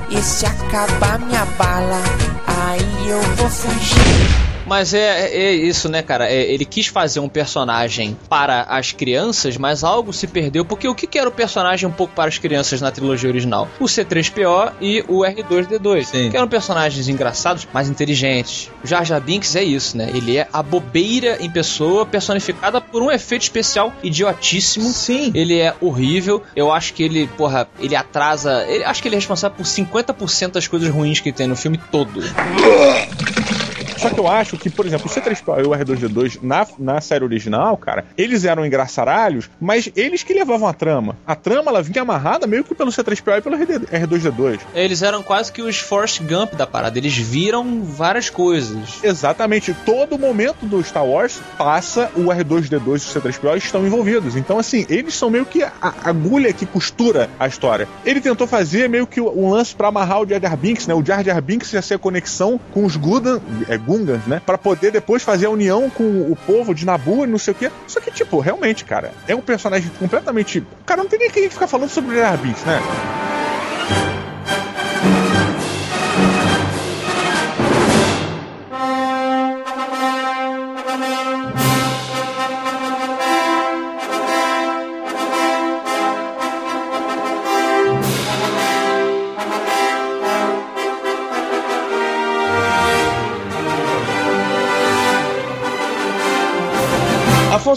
[0.09, 2.01] E se acabar minha bala,
[2.47, 4.52] aí eu vou fugir.
[4.65, 6.29] Mas é, é isso, né, cara?
[6.29, 10.65] É, ele quis fazer um personagem para as crianças, mas algo se perdeu.
[10.65, 13.67] Porque o que, que era o personagem um pouco para as crianças na trilogia original?
[13.79, 16.05] O C3PO e o R2D2.
[16.05, 16.31] Sim.
[16.31, 18.69] Que eram personagens engraçados, mas inteligentes.
[18.83, 20.09] O Jar Jar Binks é isso, né?
[20.13, 24.89] Ele é a bobeira em pessoa, personificada por um efeito especial idiotíssimo.
[24.89, 25.31] Sim.
[25.33, 26.43] Ele é horrível.
[26.55, 28.65] Eu acho que ele, porra, ele atrasa.
[28.67, 31.79] Ele, acho que ele é responsável por 50% das coisas ruins que tem no filme
[31.91, 32.21] todo.
[34.03, 37.23] Só que eu acho que, por exemplo, o C3PO e o R2D2 na, na série
[37.23, 41.15] original, cara, eles eram engraçaralhos, mas eles que levavam a trama.
[41.25, 44.59] A trama, ela vinha amarrada meio que pelo C3PO e pelo RD R2D2.
[44.75, 46.97] Eles eram quase que os Forrest Gump da parada.
[46.97, 48.99] Eles viram várias coisas.
[49.01, 54.35] Exatamente, todo momento do Star Wars passa o R2D2 e o C3PO estão envolvidos.
[54.35, 55.71] Então, assim, eles são meio que a
[56.03, 57.87] agulha que costura a história.
[58.03, 60.93] Ele tentou fazer meio que um lance pra amarrar o Jar Jar Binks, né?
[60.93, 63.39] O Jar Jar Binks ia ser a conexão com os Gudan,
[63.69, 64.41] é, Gungans, né?
[64.45, 67.55] Pra poder depois fazer a união com o povo de Nabu e não sei o
[67.55, 67.71] quê.
[67.87, 70.65] Só que, tipo, realmente, cara, é um personagem completamente.
[70.85, 73.22] Cara, não tem nem que a gente ficar falando sobre o Binks, né?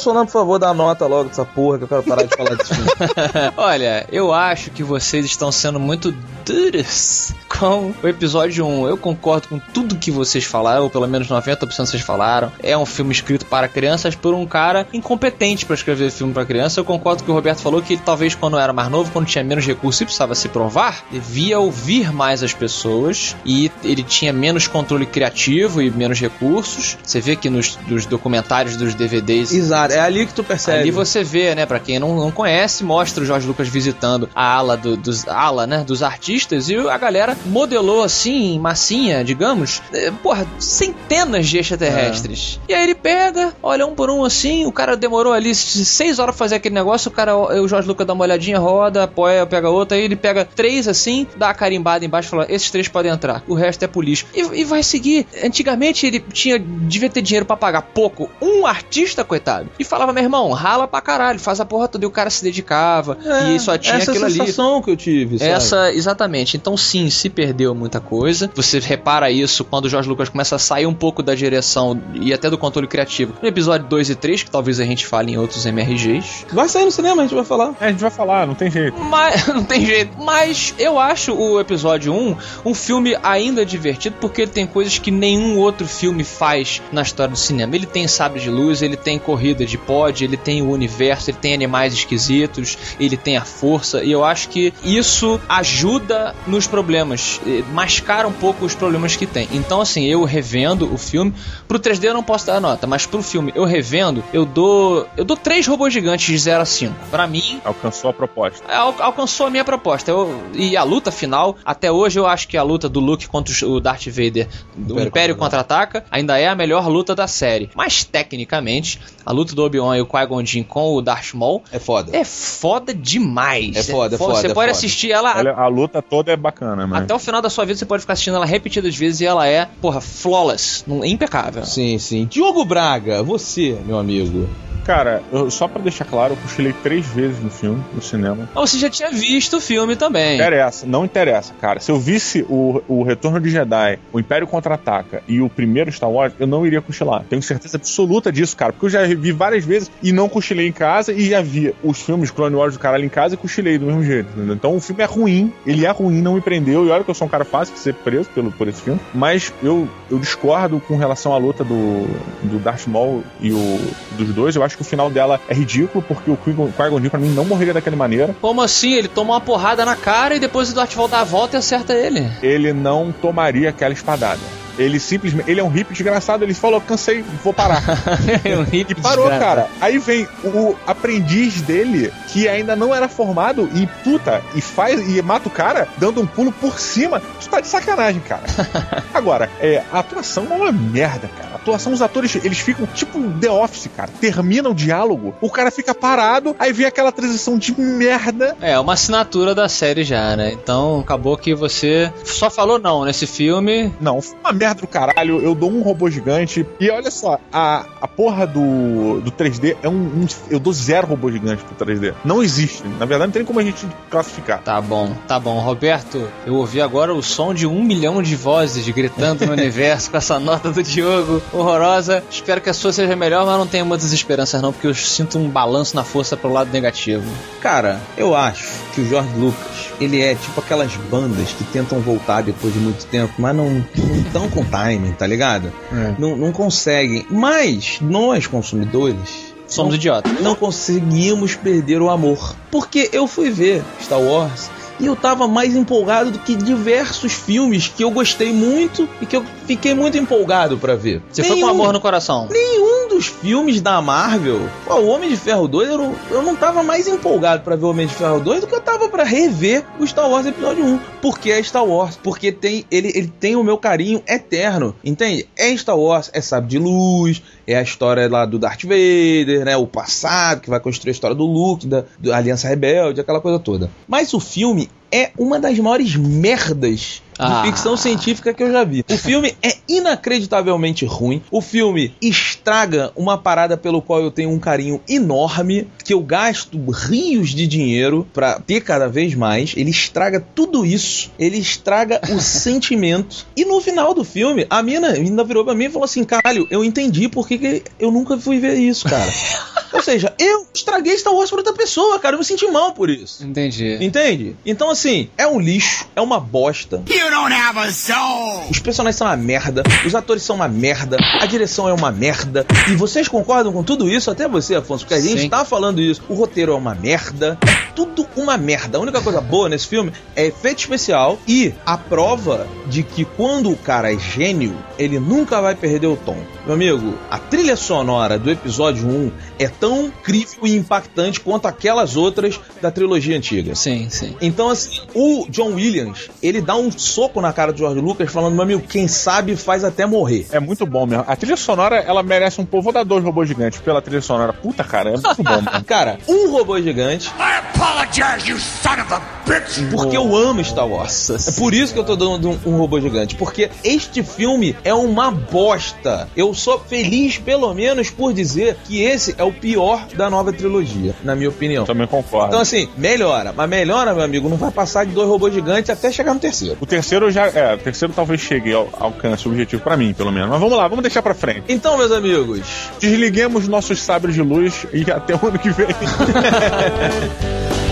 [0.07, 2.89] Solano, por favor, dá nota logo dessa porra que eu quero parar de falar filme.
[3.57, 6.15] Olha, eu acho que vocês estão sendo muito
[6.45, 8.87] duros com o episódio 1.
[8.87, 12.53] Eu concordo com tudo que vocês falaram, ou pelo menos 90% vocês falaram.
[12.63, 16.79] É um filme escrito para crianças por um cara incompetente para escrever filme para criança.
[16.79, 19.11] Eu concordo com o que o Roberto falou que ele talvez quando era mais novo,
[19.11, 24.05] quando tinha menos recursos e precisava se provar, devia ouvir mais as pessoas e ele
[24.05, 26.97] tinha menos controle criativo e menos recursos.
[27.03, 30.79] Você vê que nos, nos documentários dos DVDs Exato, é ali que tu percebe.
[30.81, 34.55] Ali você vê, né, pra quem não, não conhece, mostra o Jorge Lucas visitando a
[34.55, 40.13] ala do- dos ala, né, dos artistas e a galera modelou assim, massinha, digamos, eh,
[40.23, 42.61] porra, centenas de extraterrestres.
[42.69, 46.35] E aí ele pega, olha um por um assim, o cara demorou ali seis horas
[46.35, 49.69] pra fazer aquele negócio, o cara, o Jorge Lucas dá uma olhadinha, roda, apoia, pega
[49.71, 53.11] outra, aí ele pega três assim, dá a carimbada embaixo e fala, esses três podem
[53.13, 54.27] entrar, o resto é polícia.
[54.35, 55.27] E, e vai seguir.
[55.43, 60.23] Antigamente ele tinha, devia ter dinheiro pra pagar pouco, um artista, coitado, e falava, meu
[60.23, 63.77] irmão, rala pra caralho, faz a porra toda, e o cara se dedicava, e só
[63.77, 64.35] tinha essa aquilo ali.
[64.35, 65.51] sensação que eu tive, sabe?
[65.51, 66.57] Essa, exatamente.
[66.57, 68.51] Então, sim, se perdeu muita coisa.
[68.55, 72.33] Você repara isso quando o Jorge Lucas começa a sair um pouco da direção e
[72.33, 73.35] até do controle criativo.
[73.43, 76.47] No episódio 2 e 3, que talvez a gente fale em outros MRGs.
[76.53, 77.75] Vai sair no cinema, a gente vai falar.
[77.81, 78.99] É, a gente vai falar, não tem jeito.
[78.99, 80.17] Mas não tem jeito.
[80.23, 85.11] Mas eu acho o episódio 1 um filme ainda divertido porque ele tem coisas que
[85.11, 87.75] nenhum outro filme faz na história do cinema.
[87.75, 91.39] Ele tem sabre de luz, ele tem corrida de pod, ele tem o universo, ele
[91.39, 97.41] tem animais esquisitos, ele tem a força, e eu acho que isso ajuda nos problemas,
[97.73, 99.49] mascara um pouco os problemas que tem.
[99.53, 101.33] Então, assim, eu revendo o filme,
[101.67, 105.07] pro 3D eu não posso dar nota, mas pro filme eu revendo, eu dou.
[105.17, 106.95] Eu dou três robôs gigantes de 0 a 5.
[107.11, 107.61] Pra mim.
[107.65, 108.65] Alcançou a proposta.
[108.73, 110.11] Al alcançou a minha proposta.
[110.11, 113.67] Eu, e a luta final, até hoje eu acho que a luta do Luke contra
[113.67, 117.71] o Darth Vader do Império, Império Contra-Ataca ainda é a melhor luta da série.
[117.75, 121.79] Mas tecnicamente, a luta do Obi-Wan e o Qui-Gon Jinn com o Darth Maul é
[121.79, 122.17] foda.
[122.17, 123.75] É foda demais.
[123.75, 124.35] É foda, é foda.
[124.35, 124.71] Você é pode foda.
[124.71, 125.37] assistir ela.
[125.37, 127.03] Olha, a luta toda é bacana, mano.
[127.03, 129.47] Até o final da sua vida você pode ficar assistindo ela repetidas vezes e ela
[129.47, 131.65] é, porra, flawless, impecável.
[131.65, 132.27] Sim, sim.
[132.27, 134.49] Diogo Braga, você, meu amigo.
[134.87, 138.49] Cara, eu, só pra deixar claro, eu cochilei três vezes no filme, no cinema.
[138.55, 140.37] Ou você já tinha visto o filme também.
[140.37, 141.81] Interessa, não interessa, cara.
[141.81, 146.09] Se eu visse o, o Retorno de Jedi, o Império Contra-Ataca e o primeiro Star
[146.09, 147.25] Wars, eu não iria cochilar.
[147.29, 148.73] Tenho certeza absoluta disso, cara.
[148.73, 152.01] Porque eu já vi várias vezes e não cochilei em casa e já vi os
[152.01, 154.29] filmes Clone Wars do caralho em casa e cochilei do mesmo jeito.
[154.37, 154.55] Entendeu?
[154.55, 156.87] Então o filme é ruim, ele é ruim, não me prendeu.
[156.87, 159.01] E olha que eu sou um cara fácil de ser preso pelo, por esse filme.
[159.13, 162.07] Mas eu, eu discordo com relação à luta do,
[162.45, 163.81] do Darth Maul e o
[164.17, 164.55] dos dois.
[164.55, 167.45] Eu acho que o final dela é ridículo, porque o Qui-Gon Jinn pra mim não
[167.45, 168.37] morreria daquela maneira.
[168.41, 168.93] Como assim?
[168.93, 171.59] Ele toma uma porrada na cara e depois o Darth Maul dá a volta e
[171.59, 172.31] acerta ele.
[172.43, 174.41] Ele não tomaria aquela espadada.
[174.79, 175.51] Ele simplesmente.
[175.51, 176.45] Ele é um hippie desgraçado.
[176.45, 177.83] Ele falou: cansei, vou parar.
[178.45, 179.63] é um hippie e parou, desgraçado.
[179.63, 179.71] cara.
[179.81, 185.21] Aí vem o aprendiz dele, que ainda não era formado, e puta, e faz e
[185.23, 187.23] mata o cara dando um pulo por cima.
[187.41, 188.43] Isso tá de sacanagem, cara.
[189.13, 191.51] Agora, é, a atuação é uma merda, cara.
[191.53, 194.11] A atuação, os atores, eles ficam tipo The Office, cara.
[194.21, 198.57] Termina o diálogo, o cara fica parado, aí vem aquela transição de merda.
[198.61, 200.53] É, uma assinatura da série já, né?
[200.53, 203.93] Então acabou que você só falou não nesse filme.
[204.01, 205.41] Não, foi uma merda do caralho.
[205.41, 206.67] Eu dou um robô gigante.
[206.81, 210.27] E olha só, a, a porra do, do 3D é um, um.
[210.51, 212.15] Eu dou zero robô gigante pro 3D.
[212.25, 212.83] Não existe.
[212.99, 214.63] Na verdade, não tem como a gente classificar.
[214.63, 215.59] Tá bom, tá bom.
[215.59, 220.17] Roberto, eu ouvi agora o som de um milhão de vozes gritando no universo com
[220.17, 222.23] essa nota do Diogo horrorosa.
[222.31, 225.39] Espero que a sua seja melhor, mas não tenho muitas esperanças, não, porque eu sinto
[225.39, 227.25] um balanço na força pro lado negativo.
[227.61, 232.43] Cara, eu acho que o George Lucas, ele é tipo aquelas bandas que tentam voltar
[232.43, 233.85] depois de muito tempo, mas não
[234.27, 235.71] estão com timing, tá ligado?
[235.93, 236.15] É.
[236.19, 237.27] Não, não conseguem.
[237.31, 240.41] Mas nós, consumidores, Somos não, idiotas.
[240.41, 242.55] Não conseguimos perder o amor.
[242.71, 247.89] Porque eu fui ver Star Wars e eu tava mais empolgado do que diversos filmes
[247.89, 251.23] que eu gostei muito e que eu fiquei muito empolgado para ver.
[251.31, 252.49] Você nenhum, foi com amor no coração?
[252.51, 256.55] Nenhum dos filmes da Marvel, pô, o Homem de Ferro 2, eu não, eu não
[256.55, 259.25] tava mais empolgado para ver o Homem de Ferro 2 do que eu tava para
[259.25, 261.01] rever o Star Wars Episódio 1.
[261.23, 265.49] Porque é Star Wars, porque tem ele, ele tem o meu carinho eterno, entende?
[265.57, 269.77] É Star Wars, é Sabe de Luz, é a história lá do Darth Vader, né?
[269.77, 273.59] O passado que vai construir a história do Luke, da, da Aliança Rebelde, aquela coisa
[273.59, 273.91] toda.
[274.07, 277.61] Mas o filme é uma das maiores merdas Ah.
[277.61, 279.05] de ficção científica que eu já vi.
[279.11, 281.43] O filme é inacreditavelmente ruim.
[281.51, 286.79] O filme estraga uma parada pelo qual eu tenho um carinho enorme, que eu gasto
[286.91, 289.75] rios de dinheiro pra ter cada vez mais.
[289.77, 291.31] Ele estraga tudo isso.
[291.39, 293.47] Ele estraga o sentimento.
[293.57, 296.67] E no final do filme, a mina ainda virou pra mim e falou assim: caralho,
[296.71, 299.31] eu entendi por que, que eu nunca fui ver isso, cara.
[299.93, 302.35] Ou seja, eu estraguei Star Wars pra outra pessoa, cara.
[302.35, 303.45] Eu me senti mal por isso.
[303.47, 303.97] Entendi.
[304.01, 304.57] Entende?
[304.65, 307.03] Então, assim, é um lixo, é uma bosta.
[307.09, 308.65] You don't have a soul!
[308.71, 312.67] Os personagens são uma merda, os atores são uma merda, a direção é uma merda.
[312.89, 314.31] E vocês concordam com tudo isso?
[314.31, 315.49] Até você, Afonso, porque a gente Sim.
[315.49, 316.23] tá falando isso.
[316.29, 318.97] O roteiro é uma merda, é tudo uma merda.
[318.97, 323.71] A única coisa boa nesse filme é efeito especial e a prova de que quando
[323.71, 326.39] o cara é gênio, ele nunca vai perder o tom.
[326.65, 332.17] Meu amigo, a trilha sonora do episódio 1 é tão incrível e impactante quanto aquelas
[332.17, 333.75] outras da trilogia antiga.
[333.75, 334.35] Sim, sim.
[334.41, 338.55] Então, assim, o John Williams, ele dá um soco na cara do George Lucas, falando,
[338.55, 340.47] meu amigo, quem sabe faz até morrer.
[340.51, 341.25] É muito bom mesmo.
[341.27, 342.85] A trilha sonora, ela merece um povo.
[342.85, 344.53] Vou dar dois robôs gigantes pela trilha sonora.
[344.53, 345.57] Puta, cara, é muito bom.
[345.67, 345.85] Mesmo.
[345.85, 349.91] Cara, um robô gigante, I apologize, you son of a bitch!
[349.91, 351.31] porque eu amo Star Wars.
[351.31, 353.35] É por isso que eu tô dando um, um robô gigante.
[353.35, 356.29] Porque este filme é uma bosta.
[356.37, 361.15] Eu sou feliz, pelo menos, por dizer que esse é o pior da nova trilogia,
[361.25, 361.85] na minha opinião.
[361.85, 362.49] Também concordo.
[362.49, 363.53] Então, assim, melhora.
[363.57, 366.77] Mas melhora, meu amigo, não vai passar de dois robôs gigantes até chegar no terceiro.
[366.79, 367.47] O terceiro já.
[367.47, 370.51] É, o terceiro talvez chegue ao alcance o objetivo pra mim, pelo menos.
[370.51, 371.65] Mas vamos lá, vamos deixar pra frente.
[371.69, 372.61] Então, meus amigos,
[373.01, 375.87] Desliguemos nossos sabres de luz e até o ano que vem.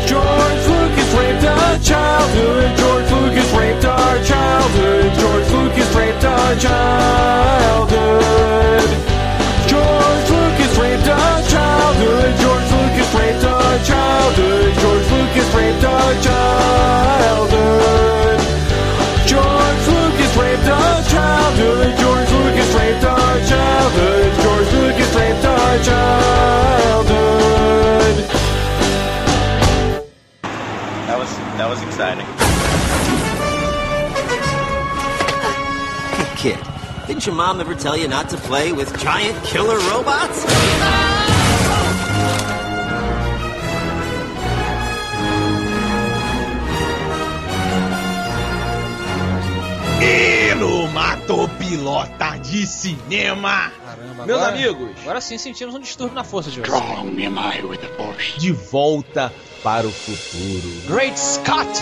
[0.06, 2.76] George Lucas raped our childhood.
[2.76, 5.14] George Lucas raped our childhood.
[5.18, 8.43] George Lucas raped our childhood.
[25.84, 27.14] childhood.
[31.06, 32.26] That was that was exciting.
[36.16, 36.58] Hey kid,
[37.06, 40.44] didn't your mom ever tell you not to play with giant killer robots?
[50.00, 53.83] Pelo Mato Pilota de Cinema
[54.24, 56.82] Caramba, Meus agora- amigos, Agora sim sentimos um distúrbio na força de force.
[58.38, 59.32] de volta
[59.62, 60.82] para o futuro.
[60.86, 61.80] Great Scott!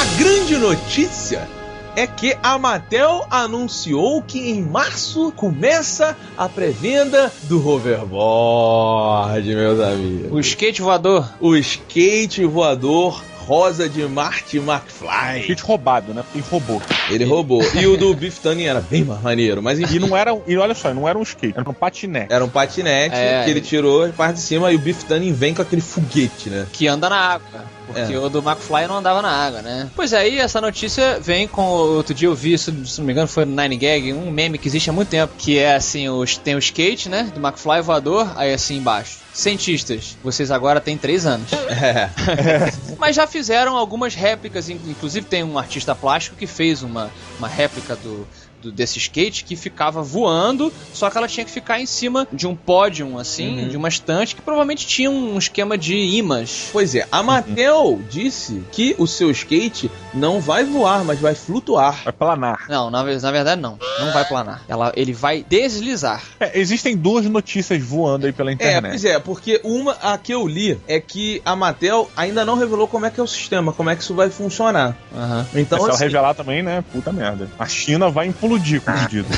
[0.00, 1.48] A grande notícia
[1.96, 10.32] é que a Mattel anunciou que em março começa a pré-venda do hoverboard, meus amigos.
[10.32, 11.28] O skate voador.
[11.40, 15.40] O skate voador rosa de Marty McFly.
[15.42, 16.22] Skate roubado, né?
[16.22, 16.82] Porque ele roubou.
[17.10, 17.62] Ele roubou.
[17.74, 19.98] E o do Biff Tannen era bem mais maneiro, mas E enfim.
[19.98, 20.34] não era.
[20.46, 22.32] E olha só, não era um skate, era um patinete.
[22.32, 23.44] Era um patinete É.
[23.44, 26.48] que ele tirou a parte de cima e o Biff Tannen vem com aquele foguete,
[26.48, 26.66] né?
[26.72, 27.64] que anda na água.
[27.86, 28.18] Porque É.
[28.18, 29.90] o do McFly não andava na água, né?
[29.94, 31.62] Pois aí, essa notícia vem com.
[31.62, 34.66] Outro dia eu vi, se, não me engano, foi no Nine Gag, um meme que
[34.68, 35.34] existe há muito tempo.
[35.36, 37.30] Que é assim: os, tem o skate, né?
[37.34, 39.18] Do McFly voador, aí assim embaixo.
[39.34, 41.52] Cientistas, vocês agora têm 3 anos.
[41.52, 42.08] É.
[42.98, 47.48] Mas já fizeram algumas réplicas, in- inclusive tem um artista plástico que fez uma, uma
[47.48, 48.26] réplica do,
[48.64, 52.46] do- desse skate que ficava voando, só que ela tinha que ficar em cima de
[52.46, 53.68] um pódio, assim, Uhum.
[53.68, 56.68] de uma estante que provavelmente tinha um esquema de imãs.
[56.72, 62.02] Pois é, a Mattel disse que o seu skate não vai voar, mas vai flutuar.
[62.04, 62.66] Vai planar.
[62.68, 63.78] Não, na, na verdade não.
[64.00, 64.62] Não vai planar.
[64.68, 66.22] Ela, ele vai deslizar.
[66.40, 68.90] É, existem duas notícias voando aí pela É, internet.
[68.92, 72.86] pois é, porque uma, a que eu li, é que a Mattel ainda não revelou
[72.88, 74.96] como é que é o sistema, como é que isso vai funcionar.
[75.14, 75.46] Aham.
[75.54, 76.82] Então, Se ela assim, revelar também, né?
[76.92, 77.48] Puta merda.
[77.58, 79.28] A China vai implodir com o pedido.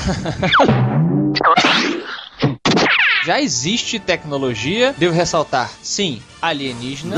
[3.25, 7.17] Já existe tecnologia, devo ressaltar, sim, alienígena,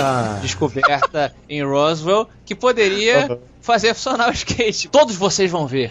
[0.00, 4.88] ah, descoberta em Roswell, que poderia fazer funcionar o skate.
[4.88, 5.88] Todos vocês vão ver.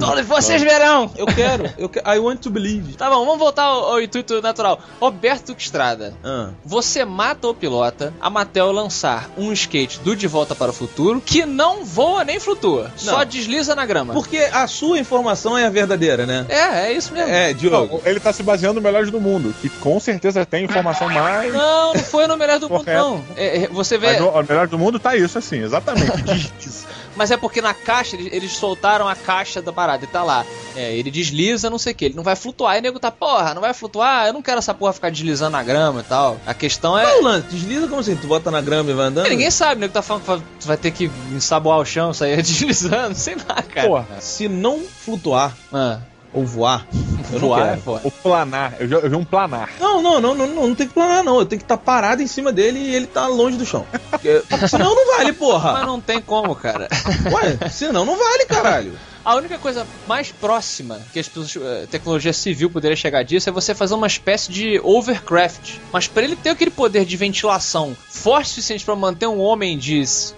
[0.00, 1.12] Todos vocês verão!
[1.16, 2.10] Eu quero, eu quero.
[2.10, 2.94] I want to believe.
[2.94, 4.80] Tá bom, vamos voltar ao, ao intuito natural.
[5.00, 6.48] Roberto Estrada, Ah.
[6.64, 11.22] você mata o pilota, a Mattel lançar um skate do De Volta para o Futuro
[11.24, 13.24] que não voa nem flutua, só Não.
[13.24, 14.12] desliza na grama.
[14.12, 16.46] Porque a sua informação é a verdadeira, né?
[16.48, 17.30] É, é isso mesmo.
[17.30, 18.00] É, Diogo.
[18.04, 21.50] Não, ele tá se baseando no Melhores do Mundo, que com certeza tem informação mais.
[21.50, 23.24] Não, não foi no melhor do mundo, não.
[23.34, 24.08] É, é, você vê.
[24.08, 26.12] Mas no, o Melhor do Mundo tá isso, assim, exatamente.
[26.60, 26.86] Diz.
[27.16, 30.44] Mas é porque na caixa, eles, eles soltaram a caixa da parada e tá lá.
[30.76, 32.72] É, ele desliza, não sei o que, ele não vai flutuar.
[32.72, 34.26] Aí o nego tá, porra, não vai flutuar?
[34.26, 36.38] Eu não quero essa porra ficar deslizando na grama e tal.
[36.46, 37.02] A questão é.
[37.02, 37.46] Qual o lance?
[37.48, 38.14] Desliza como assim?
[38.14, 39.26] Tu bota na grama e vai andando?
[39.26, 42.36] É, ninguém sabe, o nego tá falando que vai ter que ensaboar o chão, sair
[42.42, 43.88] deslizando, sei lá, cara.
[43.88, 45.98] Porra, Se não flutuar Ah,
[46.32, 46.86] ou voar,
[47.32, 47.82] eu não voar é quero.
[47.82, 48.00] foda.
[48.04, 48.74] o planar.
[48.80, 49.70] Eu, já- eu vi um planar.
[49.78, 51.38] Não, não, não, não, não, não tem que planar, não.
[51.40, 53.86] Eu tenho que estar parado em cima dele e ele tá longe do chão.
[54.10, 55.84] Porque, senão não vale, Mas porra.
[55.84, 56.88] não tem como, cara.
[57.30, 58.92] Ué, senão não vale, caralho.
[59.24, 63.52] A única coisa mais próxima que as pessoas, eh, tecnologia civil poderia chegar disso é
[63.52, 65.76] você fazer uma espécie de overcraft.
[65.92, 69.78] Mas para ele ter aquele poder de ventilação forte o suficiente para manter um homem
[69.78, 70.34] de s-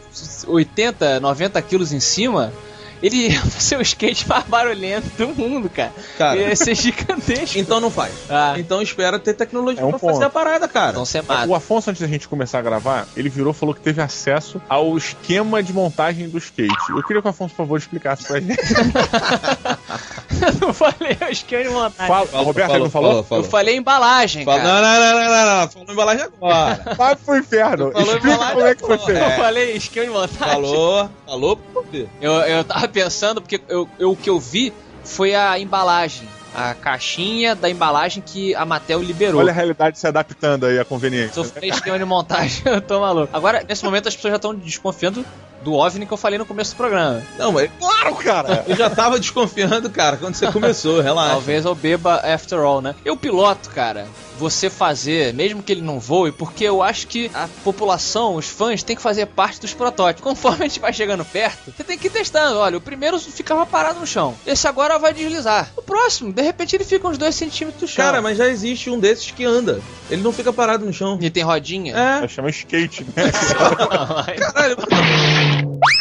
[0.46, 2.52] 80, 90 quilos em cima,
[3.02, 5.92] ele ia ser o skate mais barulhento do mundo, cara.
[6.18, 6.36] Cara.
[6.36, 7.58] Ia ser gigantesco.
[7.58, 8.12] Então não faz.
[8.28, 8.54] Ah.
[8.58, 10.24] Então espera ter tecnologia É um pra fazer ponto.
[10.24, 10.90] a parada, cara.
[10.90, 11.48] Então você mata.
[11.48, 14.60] O Afonso, antes da gente começar a gravar, ele virou e falou que teve acesso
[14.68, 16.74] ao esquema de montagem do skate.
[16.90, 18.58] Eu queria que o Afonso, por favor, explicasse pra gente.
[19.88, 22.06] Eu não falei o esquema de montagem.
[22.14, 23.10] Fala, Roberto, ele não falou?
[23.10, 23.44] falou, falou.
[23.44, 24.80] Eu falei embalagem, Fala- cara.
[24.80, 25.68] não, não, não, não, não, não.
[25.70, 26.84] Falou embalagem agora.
[26.96, 27.92] Vai pro inferno.
[27.92, 29.20] Falou Explica embalagem, como é que foi feito.
[29.20, 30.54] Eu falei esquema de montagem.
[30.54, 31.60] Falou, falou?
[32.20, 34.72] Eu, eu tava pensando, porque eu, eu- o que eu vi
[35.04, 36.28] foi a embalagem.
[36.56, 39.40] A caixinha da embalagem que a Mattel liberou.
[39.40, 41.34] Olha a realidade se adaptando aí à conveniência.
[41.34, 43.28] Sofri esquema de montagem, eu tô maluco.
[43.36, 45.26] Agora, nesse momento, as pessoas já estão desconfiando
[45.64, 47.22] do OVNI que eu falei no começo do programa.
[47.38, 48.64] Não, mas Claro, cara!
[48.68, 51.30] eu já tava desconfiando, cara, quando você começou, relaxa.
[51.30, 52.94] Talvez eu beba after all, né?
[53.04, 54.06] Eu piloto, cara.
[54.36, 58.82] Você fazer, mesmo que ele não voe, porque eu acho que a população, os fãs,
[58.82, 60.24] tem que fazer parte dos protótipos.
[60.24, 62.58] Conforme a gente vai chegando perto, você tem que ir testando.
[62.58, 64.34] Olha, o primeiro ficava parado no chão.
[64.44, 65.70] Esse agora vai deslizar.
[65.76, 68.04] O próximo, de repente, ele fica uns 2 centímetros do chão.
[68.04, 69.80] Cara, mas já existe um desses que anda.
[70.10, 71.16] Ele não fica parado no chão.
[71.20, 71.94] E tem rodinha?
[71.96, 72.26] É.
[72.26, 73.30] Chama skate, né?
[74.36, 74.76] Caralho,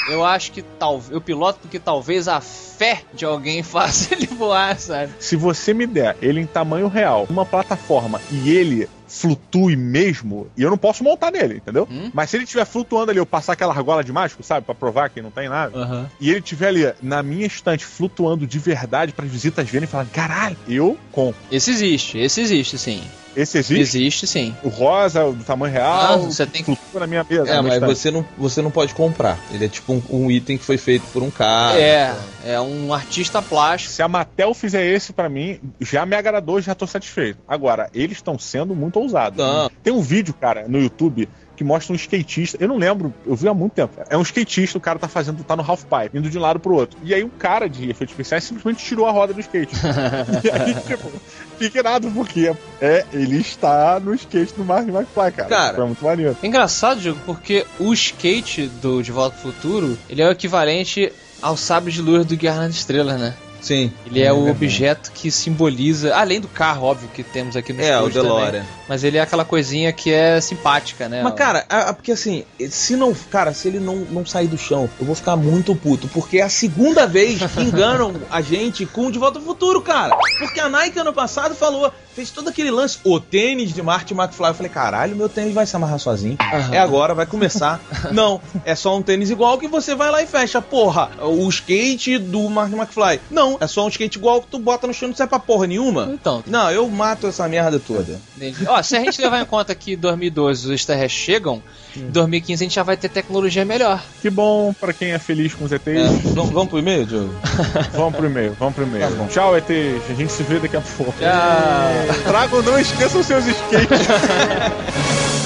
[0.10, 1.12] Eu acho que talvez.
[1.12, 5.14] Eu piloto porque talvez a fé de alguém faça ele voar, sabe?
[5.20, 10.64] Se você me der ele em tamanho real, uma plataforma, e ele flutue mesmo, e
[10.64, 11.88] eu não posso montar nele, entendeu?
[12.14, 14.66] Mas se ele estiver flutuando ali, eu passar aquela argola de mágico, sabe?
[14.66, 15.78] Pra provar que não tem nada.
[15.78, 16.10] Aham.
[16.20, 19.90] E ele estiver ali na minha estante flutuando de verdade para as visitas verem e
[19.92, 21.40] falarem, caralho, eu compro.
[21.52, 23.04] Esse existe, esse existe, sim.
[23.36, 23.82] Esse existe?
[23.82, 24.56] Existe, sim.
[24.62, 26.76] O rosa, o do tamanho real, Ah, você tem que.
[26.76, 27.50] flutua na minha mesa.
[27.50, 27.96] É, mas estante.
[27.96, 29.40] você não, você não pode comprar.
[29.52, 31.80] Ele é tipo um, um item que foi feito por um cara.
[31.80, 33.92] É, é um artista plástico.
[33.92, 37.40] Se a Mattel fizer esse pra mim, já me agradou, já tô satisfeito.
[37.48, 39.38] Agora, eles estão sendo muito ousados.
[39.38, 39.70] Não.
[39.82, 42.58] Tem um vídeo, cara, no YouTube que mostra um skatista.
[42.60, 43.94] Eu não lembro, eu vi há muito tempo.
[44.10, 46.60] É um skatista, o cara tá fazendo, tá no half pipe, indo de um lado
[46.60, 46.98] pro outro.
[47.04, 49.74] E aí um cara de efeitos especiais simplesmente tirou a roda do skate.
[50.44, 51.12] e aí, tipo,
[51.58, 55.50] fica irado, porque é, ele está no skate do Mark McFly, cara.
[55.50, 55.76] Cara.
[55.76, 56.38] Foi muito maneiro.
[56.42, 61.12] É engraçado, Diego, porque o skate do De Volta ao Futuro, ele é o equivalente
[61.42, 63.34] ao sabre de luz do Guerra nas Estrelas, né?
[63.64, 63.92] Sim.
[64.06, 67.96] Ele é, o objeto que simboliza, além do carro, óbvio, que temos aqui no É,
[67.98, 68.66] o estúdio também, DeLorean.
[68.90, 71.22] mas ele é aquela coisinha que é simpática, né?
[71.24, 73.14] Mas, cara, a- a- porque assim, se não.
[73.32, 76.08] Cara, se ele não, não sair do chão, eu vou ficar muito puto.
[76.10, 79.82] Porque é a segunda vez que enganam a gente com o De Volta ao Futuro,
[79.82, 80.14] cara.
[80.40, 84.48] Porque a Nike ano passado falou, fez todo aquele lance, o tênis de Martin McFly.
[84.48, 86.38] Eu falei, caralho, meu tênis vai se amarrar sozinho.
[86.72, 87.82] É agora, vai começar.
[88.12, 90.62] não, é só um tênis igual que você vai lá e fecha.
[90.62, 93.20] Porra, o skate do Martin McFly.
[93.30, 95.40] Não, é só um skate igual que tu bota no chão e não serve pra
[95.40, 96.10] porra nenhuma.
[96.14, 96.44] Então.
[96.46, 98.20] Não, eu mato essa merda toda.
[98.38, 98.66] Entendi.
[98.68, 101.64] Ó, se a gente levar em conta que em 2012 os extraterrestres chegam,
[101.96, 104.04] em 2015 a gente já vai ter tecnologia melhor.
[104.22, 105.88] Que bom pra quem é feliz com os ETs.
[105.88, 107.34] É, vamos, vamos pro e-mail, Diogo?
[107.94, 109.16] Vamos pro e-mail, vamos pro e-mail.
[109.16, 109.28] Tá.
[109.28, 110.10] Tchau, ETs.
[110.10, 111.14] A gente se vê daqui a pouco.
[111.20, 112.24] Tchau.
[112.26, 114.08] Tragam, não esqueçam seus skates.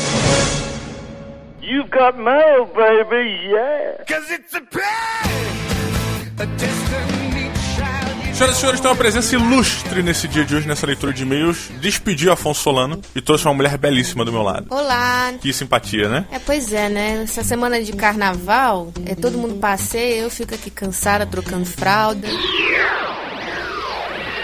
[1.61, 4.03] You've got mail, baby, yeah.
[4.05, 4.61] Cause it's a
[8.37, 11.71] Senhoras e senhores, tem uma presença ilustre nesse dia de hoje, nessa leitura de e-mails.
[11.81, 14.67] Despedi o Afonso Solano e trouxe uma mulher belíssima do meu lado.
[14.69, 15.33] Olá!
[15.41, 16.27] Que simpatia, né?
[16.31, 17.23] É, pois é, né?
[17.23, 22.27] Essa semana de carnaval, é todo mundo passeia, eu fico aqui cansada, trocando fralda.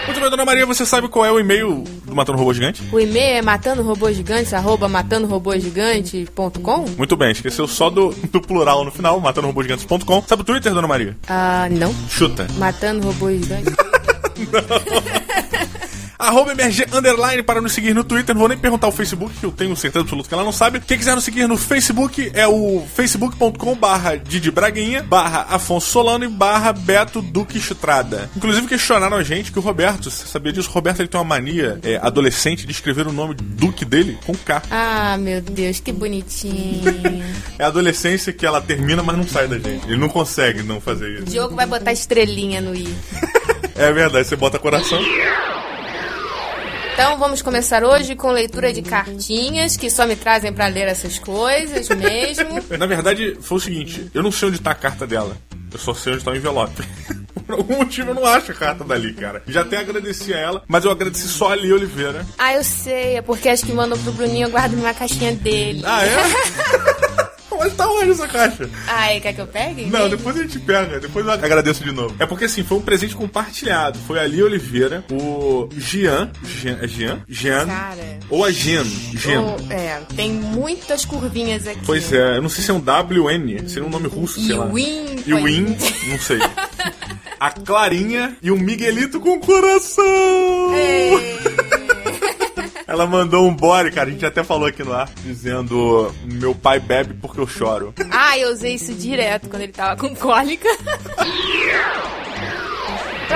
[0.06, 2.82] Muito bem, dona Maria, você sabe qual é o e-mail do Matando Robô Gigante?
[2.92, 6.84] O e-mail é matandorobogigantes, arroba matandorobogigante.com?
[6.96, 10.22] Muito bem, esqueceu só do, do plural no final, matandorobogigantes.com.
[10.26, 11.16] Sabe o Twitter, dona Maria?
[11.26, 11.94] Ah, não.
[12.08, 12.46] Chuta.
[12.58, 13.74] Matando robôs gigantes.
[16.18, 18.34] Arroba MRG Underline para nos seguir no Twitter.
[18.34, 20.80] Não vou nem perguntar o Facebook, que eu tenho certeza absoluta que ela não sabe.
[20.80, 26.24] Quem quiser nos seguir no Facebook é o facebook.com barra Didi Braguinha, barra Afonso Solano
[26.24, 28.30] e barra Beto Duque Estrada.
[28.36, 30.68] Inclusive questionaram a gente que o Roberto, você sabia disso?
[30.70, 34.34] O Roberto ele tem uma mania é, adolescente de escrever o nome Duque dele com
[34.34, 34.62] K.
[34.70, 36.82] Ah, meu Deus, que bonitinho.
[37.58, 39.86] É a adolescência que ela termina, mas não sai da gente.
[39.86, 41.24] Ele não consegue não fazer O isso.
[41.26, 42.88] Diogo vai botar estrelinha no i.
[43.76, 45.00] É verdade, você bota coração.
[46.94, 51.18] Então vamos começar hoje com leitura de cartinhas que só me trazem pra ler essas
[51.18, 52.62] coisas mesmo.
[52.78, 55.36] Na verdade, foi o seguinte: eu não sei onde tá a carta dela.
[55.72, 56.84] Eu só sei onde tá o envelope.
[57.44, 59.42] Por algum motivo eu não acho a carta dali, cara.
[59.48, 62.24] Já até agradeci a ela, mas eu agradeci só a Lia Oliveira.
[62.38, 65.82] Ah, eu sei, é porque acho que mandam pro Bruninho, eu guardo numa caixinha dele.
[65.84, 67.13] Ah, é?
[67.76, 68.68] Tá onde essa caixa?
[68.86, 69.86] Ai, quer que eu pegue?
[69.86, 72.14] Não, depois a gente pega, depois eu agradeço de novo.
[72.18, 73.98] É porque assim, foi um presente compartilhado.
[74.06, 76.30] Foi a Lia Oliveira, o Gian.
[76.44, 77.22] Gian é Gian?
[77.28, 77.66] Gian.
[77.66, 78.18] Cara.
[78.30, 78.84] Ou a Gian.
[78.84, 79.42] Gian.
[79.42, 81.80] Oh, é, tem muitas curvinhas aqui.
[81.84, 84.66] Pois é, eu não sei se é um WN, seria um nome russo, sei lá.
[84.66, 85.76] Iwin, Iwin,
[86.08, 86.38] não sei.
[87.40, 90.04] A Clarinha e o Miguelito com coração!
[92.94, 96.78] Ela mandou um bore, cara, a gente até falou aqui no ar, dizendo meu pai
[96.78, 97.92] bebe porque eu choro.
[98.08, 100.68] Ah, eu usei isso direto quando ele tava com cólica.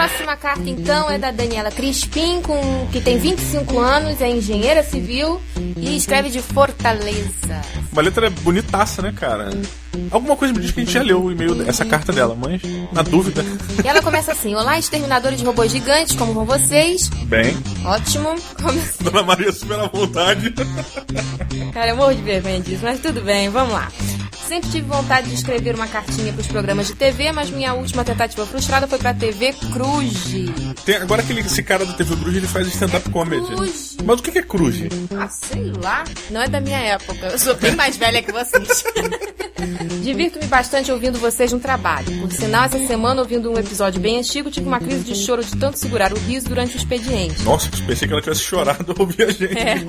[0.06, 5.40] Próxima carta, então, é da Daniela Crispim, com, que tem 25 anos, é engenheira civil
[5.76, 7.60] e escreve de Fortaleza.
[7.92, 9.50] Uma letra bonitaça, né, cara?
[10.10, 12.60] Alguma coisa me diz que a gente já leu o e-mail, essa carta dela, mas
[12.92, 13.44] na dúvida.
[13.84, 17.08] E ela começa assim: Olá, exterminadores de robôs gigantes, como vão vocês?
[17.24, 18.34] Bem, Ótimo.
[18.62, 20.54] Come- Dona Maria super à vontade.
[21.72, 23.88] Cara, eu morro de vergonha disso, mas tudo bem, vamos lá.
[24.48, 28.02] Sempre tive vontade de escrever uma cartinha para os programas de TV, mas minha última
[28.02, 30.24] tentativa frustrada foi para a TV Cruz.
[30.86, 33.44] Tem, agora aquele esse cara do TV Cruz, ele faz stand-up comedy.
[33.44, 33.98] Cruz.
[34.02, 34.76] Mas o que é Cruz?
[35.14, 36.02] Ah, sei lá.
[36.30, 37.26] Não é da minha época.
[37.26, 38.84] Eu sou bem mais velha que vocês.
[40.08, 42.06] Divirto-me bastante ouvindo vocês no trabalho.
[42.22, 45.54] Por sinal, essa semana, ouvindo um episódio bem antigo, tive uma crise de choro de
[45.54, 47.42] tanto segurar o riso durante o expediente.
[47.42, 49.58] Nossa, pensei que ela tivesse chorado ao ouvir a gente.
[49.58, 49.84] É.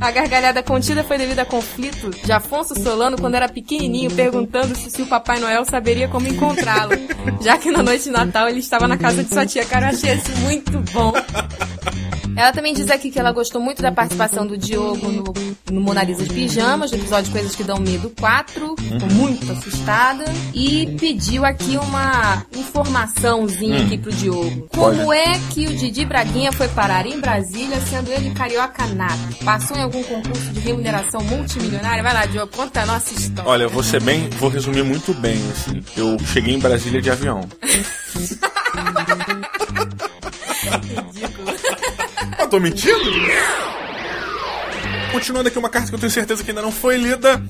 [0.00, 4.90] A gargalhada contida foi devido a conflito de Afonso Solano quando era pequenininho, perguntando se,
[4.90, 6.92] se o Papai Noel saberia como encontrá-lo,
[7.42, 9.66] já que na noite de Natal ele estava na casa de sua tia.
[9.66, 11.12] Cara, eu achei isso muito bom.
[12.38, 15.34] Ela também diz aqui que ela gostou muito da participação do Diogo no,
[15.72, 18.76] no Mona Lisa de Pijamas, no episódio Coisas que Dão Medo 4.
[18.78, 20.24] Ficou muito assustada.
[20.54, 23.86] E pediu aqui uma informaçãozinha Hum.
[23.86, 24.68] aqui pro Diogo.
[24.72, 29.44] Como é que o Didi Braguinha foi parar em Brasília, sendo ele carioca nato?
[29.44, 32.04] Passou em algum concurso de remuneração multimilionária?
[32.04, 33.50] Vai lá, Diogo, conta a nossa história.
[33.50, 35.82] Olha, eu vou ser bem, vou resumir muito bem, assim.
[35.96, 37.40] Eu cheguei em Brasília de avião.
[42.38, 43.10] Eu tô mentindo?
[45.12, 47.42] Continuando aqui uma carta que eu tenho certeza que ainda não foi lida.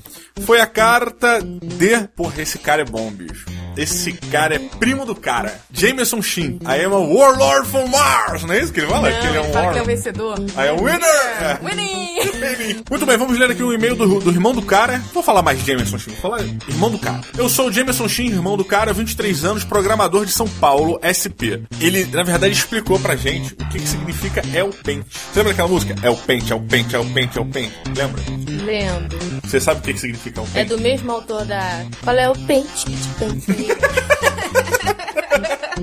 [0.45, 2.07] Foi a carta de.
[2.15, 3.45] Porra, esse cara é bom, bicho.
[3.77, 5.59] Esse cara é primo do cara.
[5.71, 6.59] Jameson Shin.
[6.65, 8.43] I am a warlord from Mars.
[8.43, 9.09] Não é isso que ele fala?
[9.09, 9.87] Não, que ele é um fala que é o warlord.
[9.87, 10.39] vencedor.
[10.39, 10.99] I am winner!
[11.41, 11.59] É.
[11.63, 12.83] Winning!
[12.89, 15.01] Muito bem, vamos ler aqui um e-mail do, do irmão do cara.
[15.13, 17.21] Vou falar mais de Jameson Shin, vou falar irmão do cara.
[17.37, 21.63] Eu sou o Jameson Shin, irmão do cara, 23 anos, programador de São Paulo, SP.
[21.79, 25.05] Ele, na verdade, explicou pra gente o que, que significa é o pente.
[25.11, 25.95] Você lembra aquela música?
[26.03, 27.73] É o pente, é o pente, é o pente, é o pente.
[27.95, 28.21] Lembra?
[28.65, 29.17] Lembro.
[29.43, 30.69] Você sabe o que, que significa é o É pente?
[30.69, 31.85] do mesmo autor da.
[32.03, 32.85] Qual é o pente?
[33.17, 33.68] pente?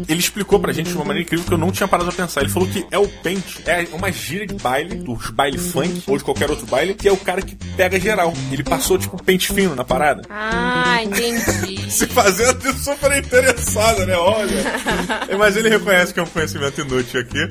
[0.09, 2.41] Ele explicou pra gente de uma maneira incrível que eu não tinha parado pra pensar.
[2.41, 6.17] Ele falou que é o pente, é uma gíria de baile, dos baile funk, ou
[6.17, 8.33] de qualquer outro baile, que é o cara que pega geral.
[8.53, 10.23] Ele passou, tipo, pente fino na parada.
[10.31, 11.91] Ah, entendi.
[11.91, 14.17] Se fazendo de super interessada, né?
[14.17, 14.65] Olha.
[15.39, 17.49] Mas ele reconhece que é um conhecimento inútil aqui.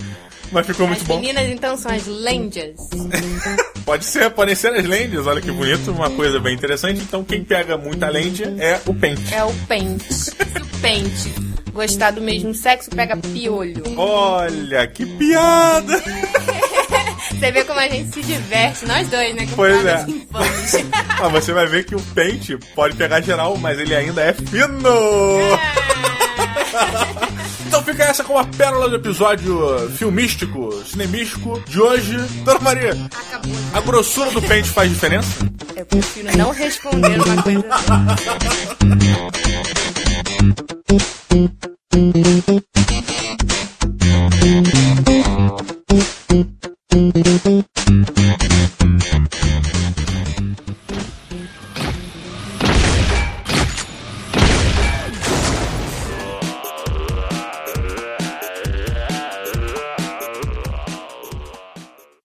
[0.52, 1.20] Mas ficou muito As bom.
[1.20, 2.76] meninas então são as lendas.
[3.86, 7.02] Pode ser, podem ser as lendas, olha que bonito, uma coisa bem interessante.
[7.02, 9.32] Então quem pega muita lente é o pente.
[9.32, 10.12] É o pente.
[10.12, 11.34] Se o pente
[11.72, 13.84] gostar do mesmo sexo, pega piolho.
[13.96, 16.02] Olha, que piada!
[17.30, 19.46] Você vê como a gente se diverte, nós dois, né?
[19.48, 20.06] Com Pois é.
[21.22, 24.78] Ah, você vai ver que o pente pode pegar geral, mas ele ainda é fino!
[26.70, 27.25] Então
[27.86, 32.18] fica essa com a pérola do episódio filmístico, cinemístico de hoje.
[32.44, 33.52] Dona Maria, Acabou.
[33.74, 35.30] a grossura do pente faz diferença?
[35.76, 37.66] Eu prefiro não responder uma coisa.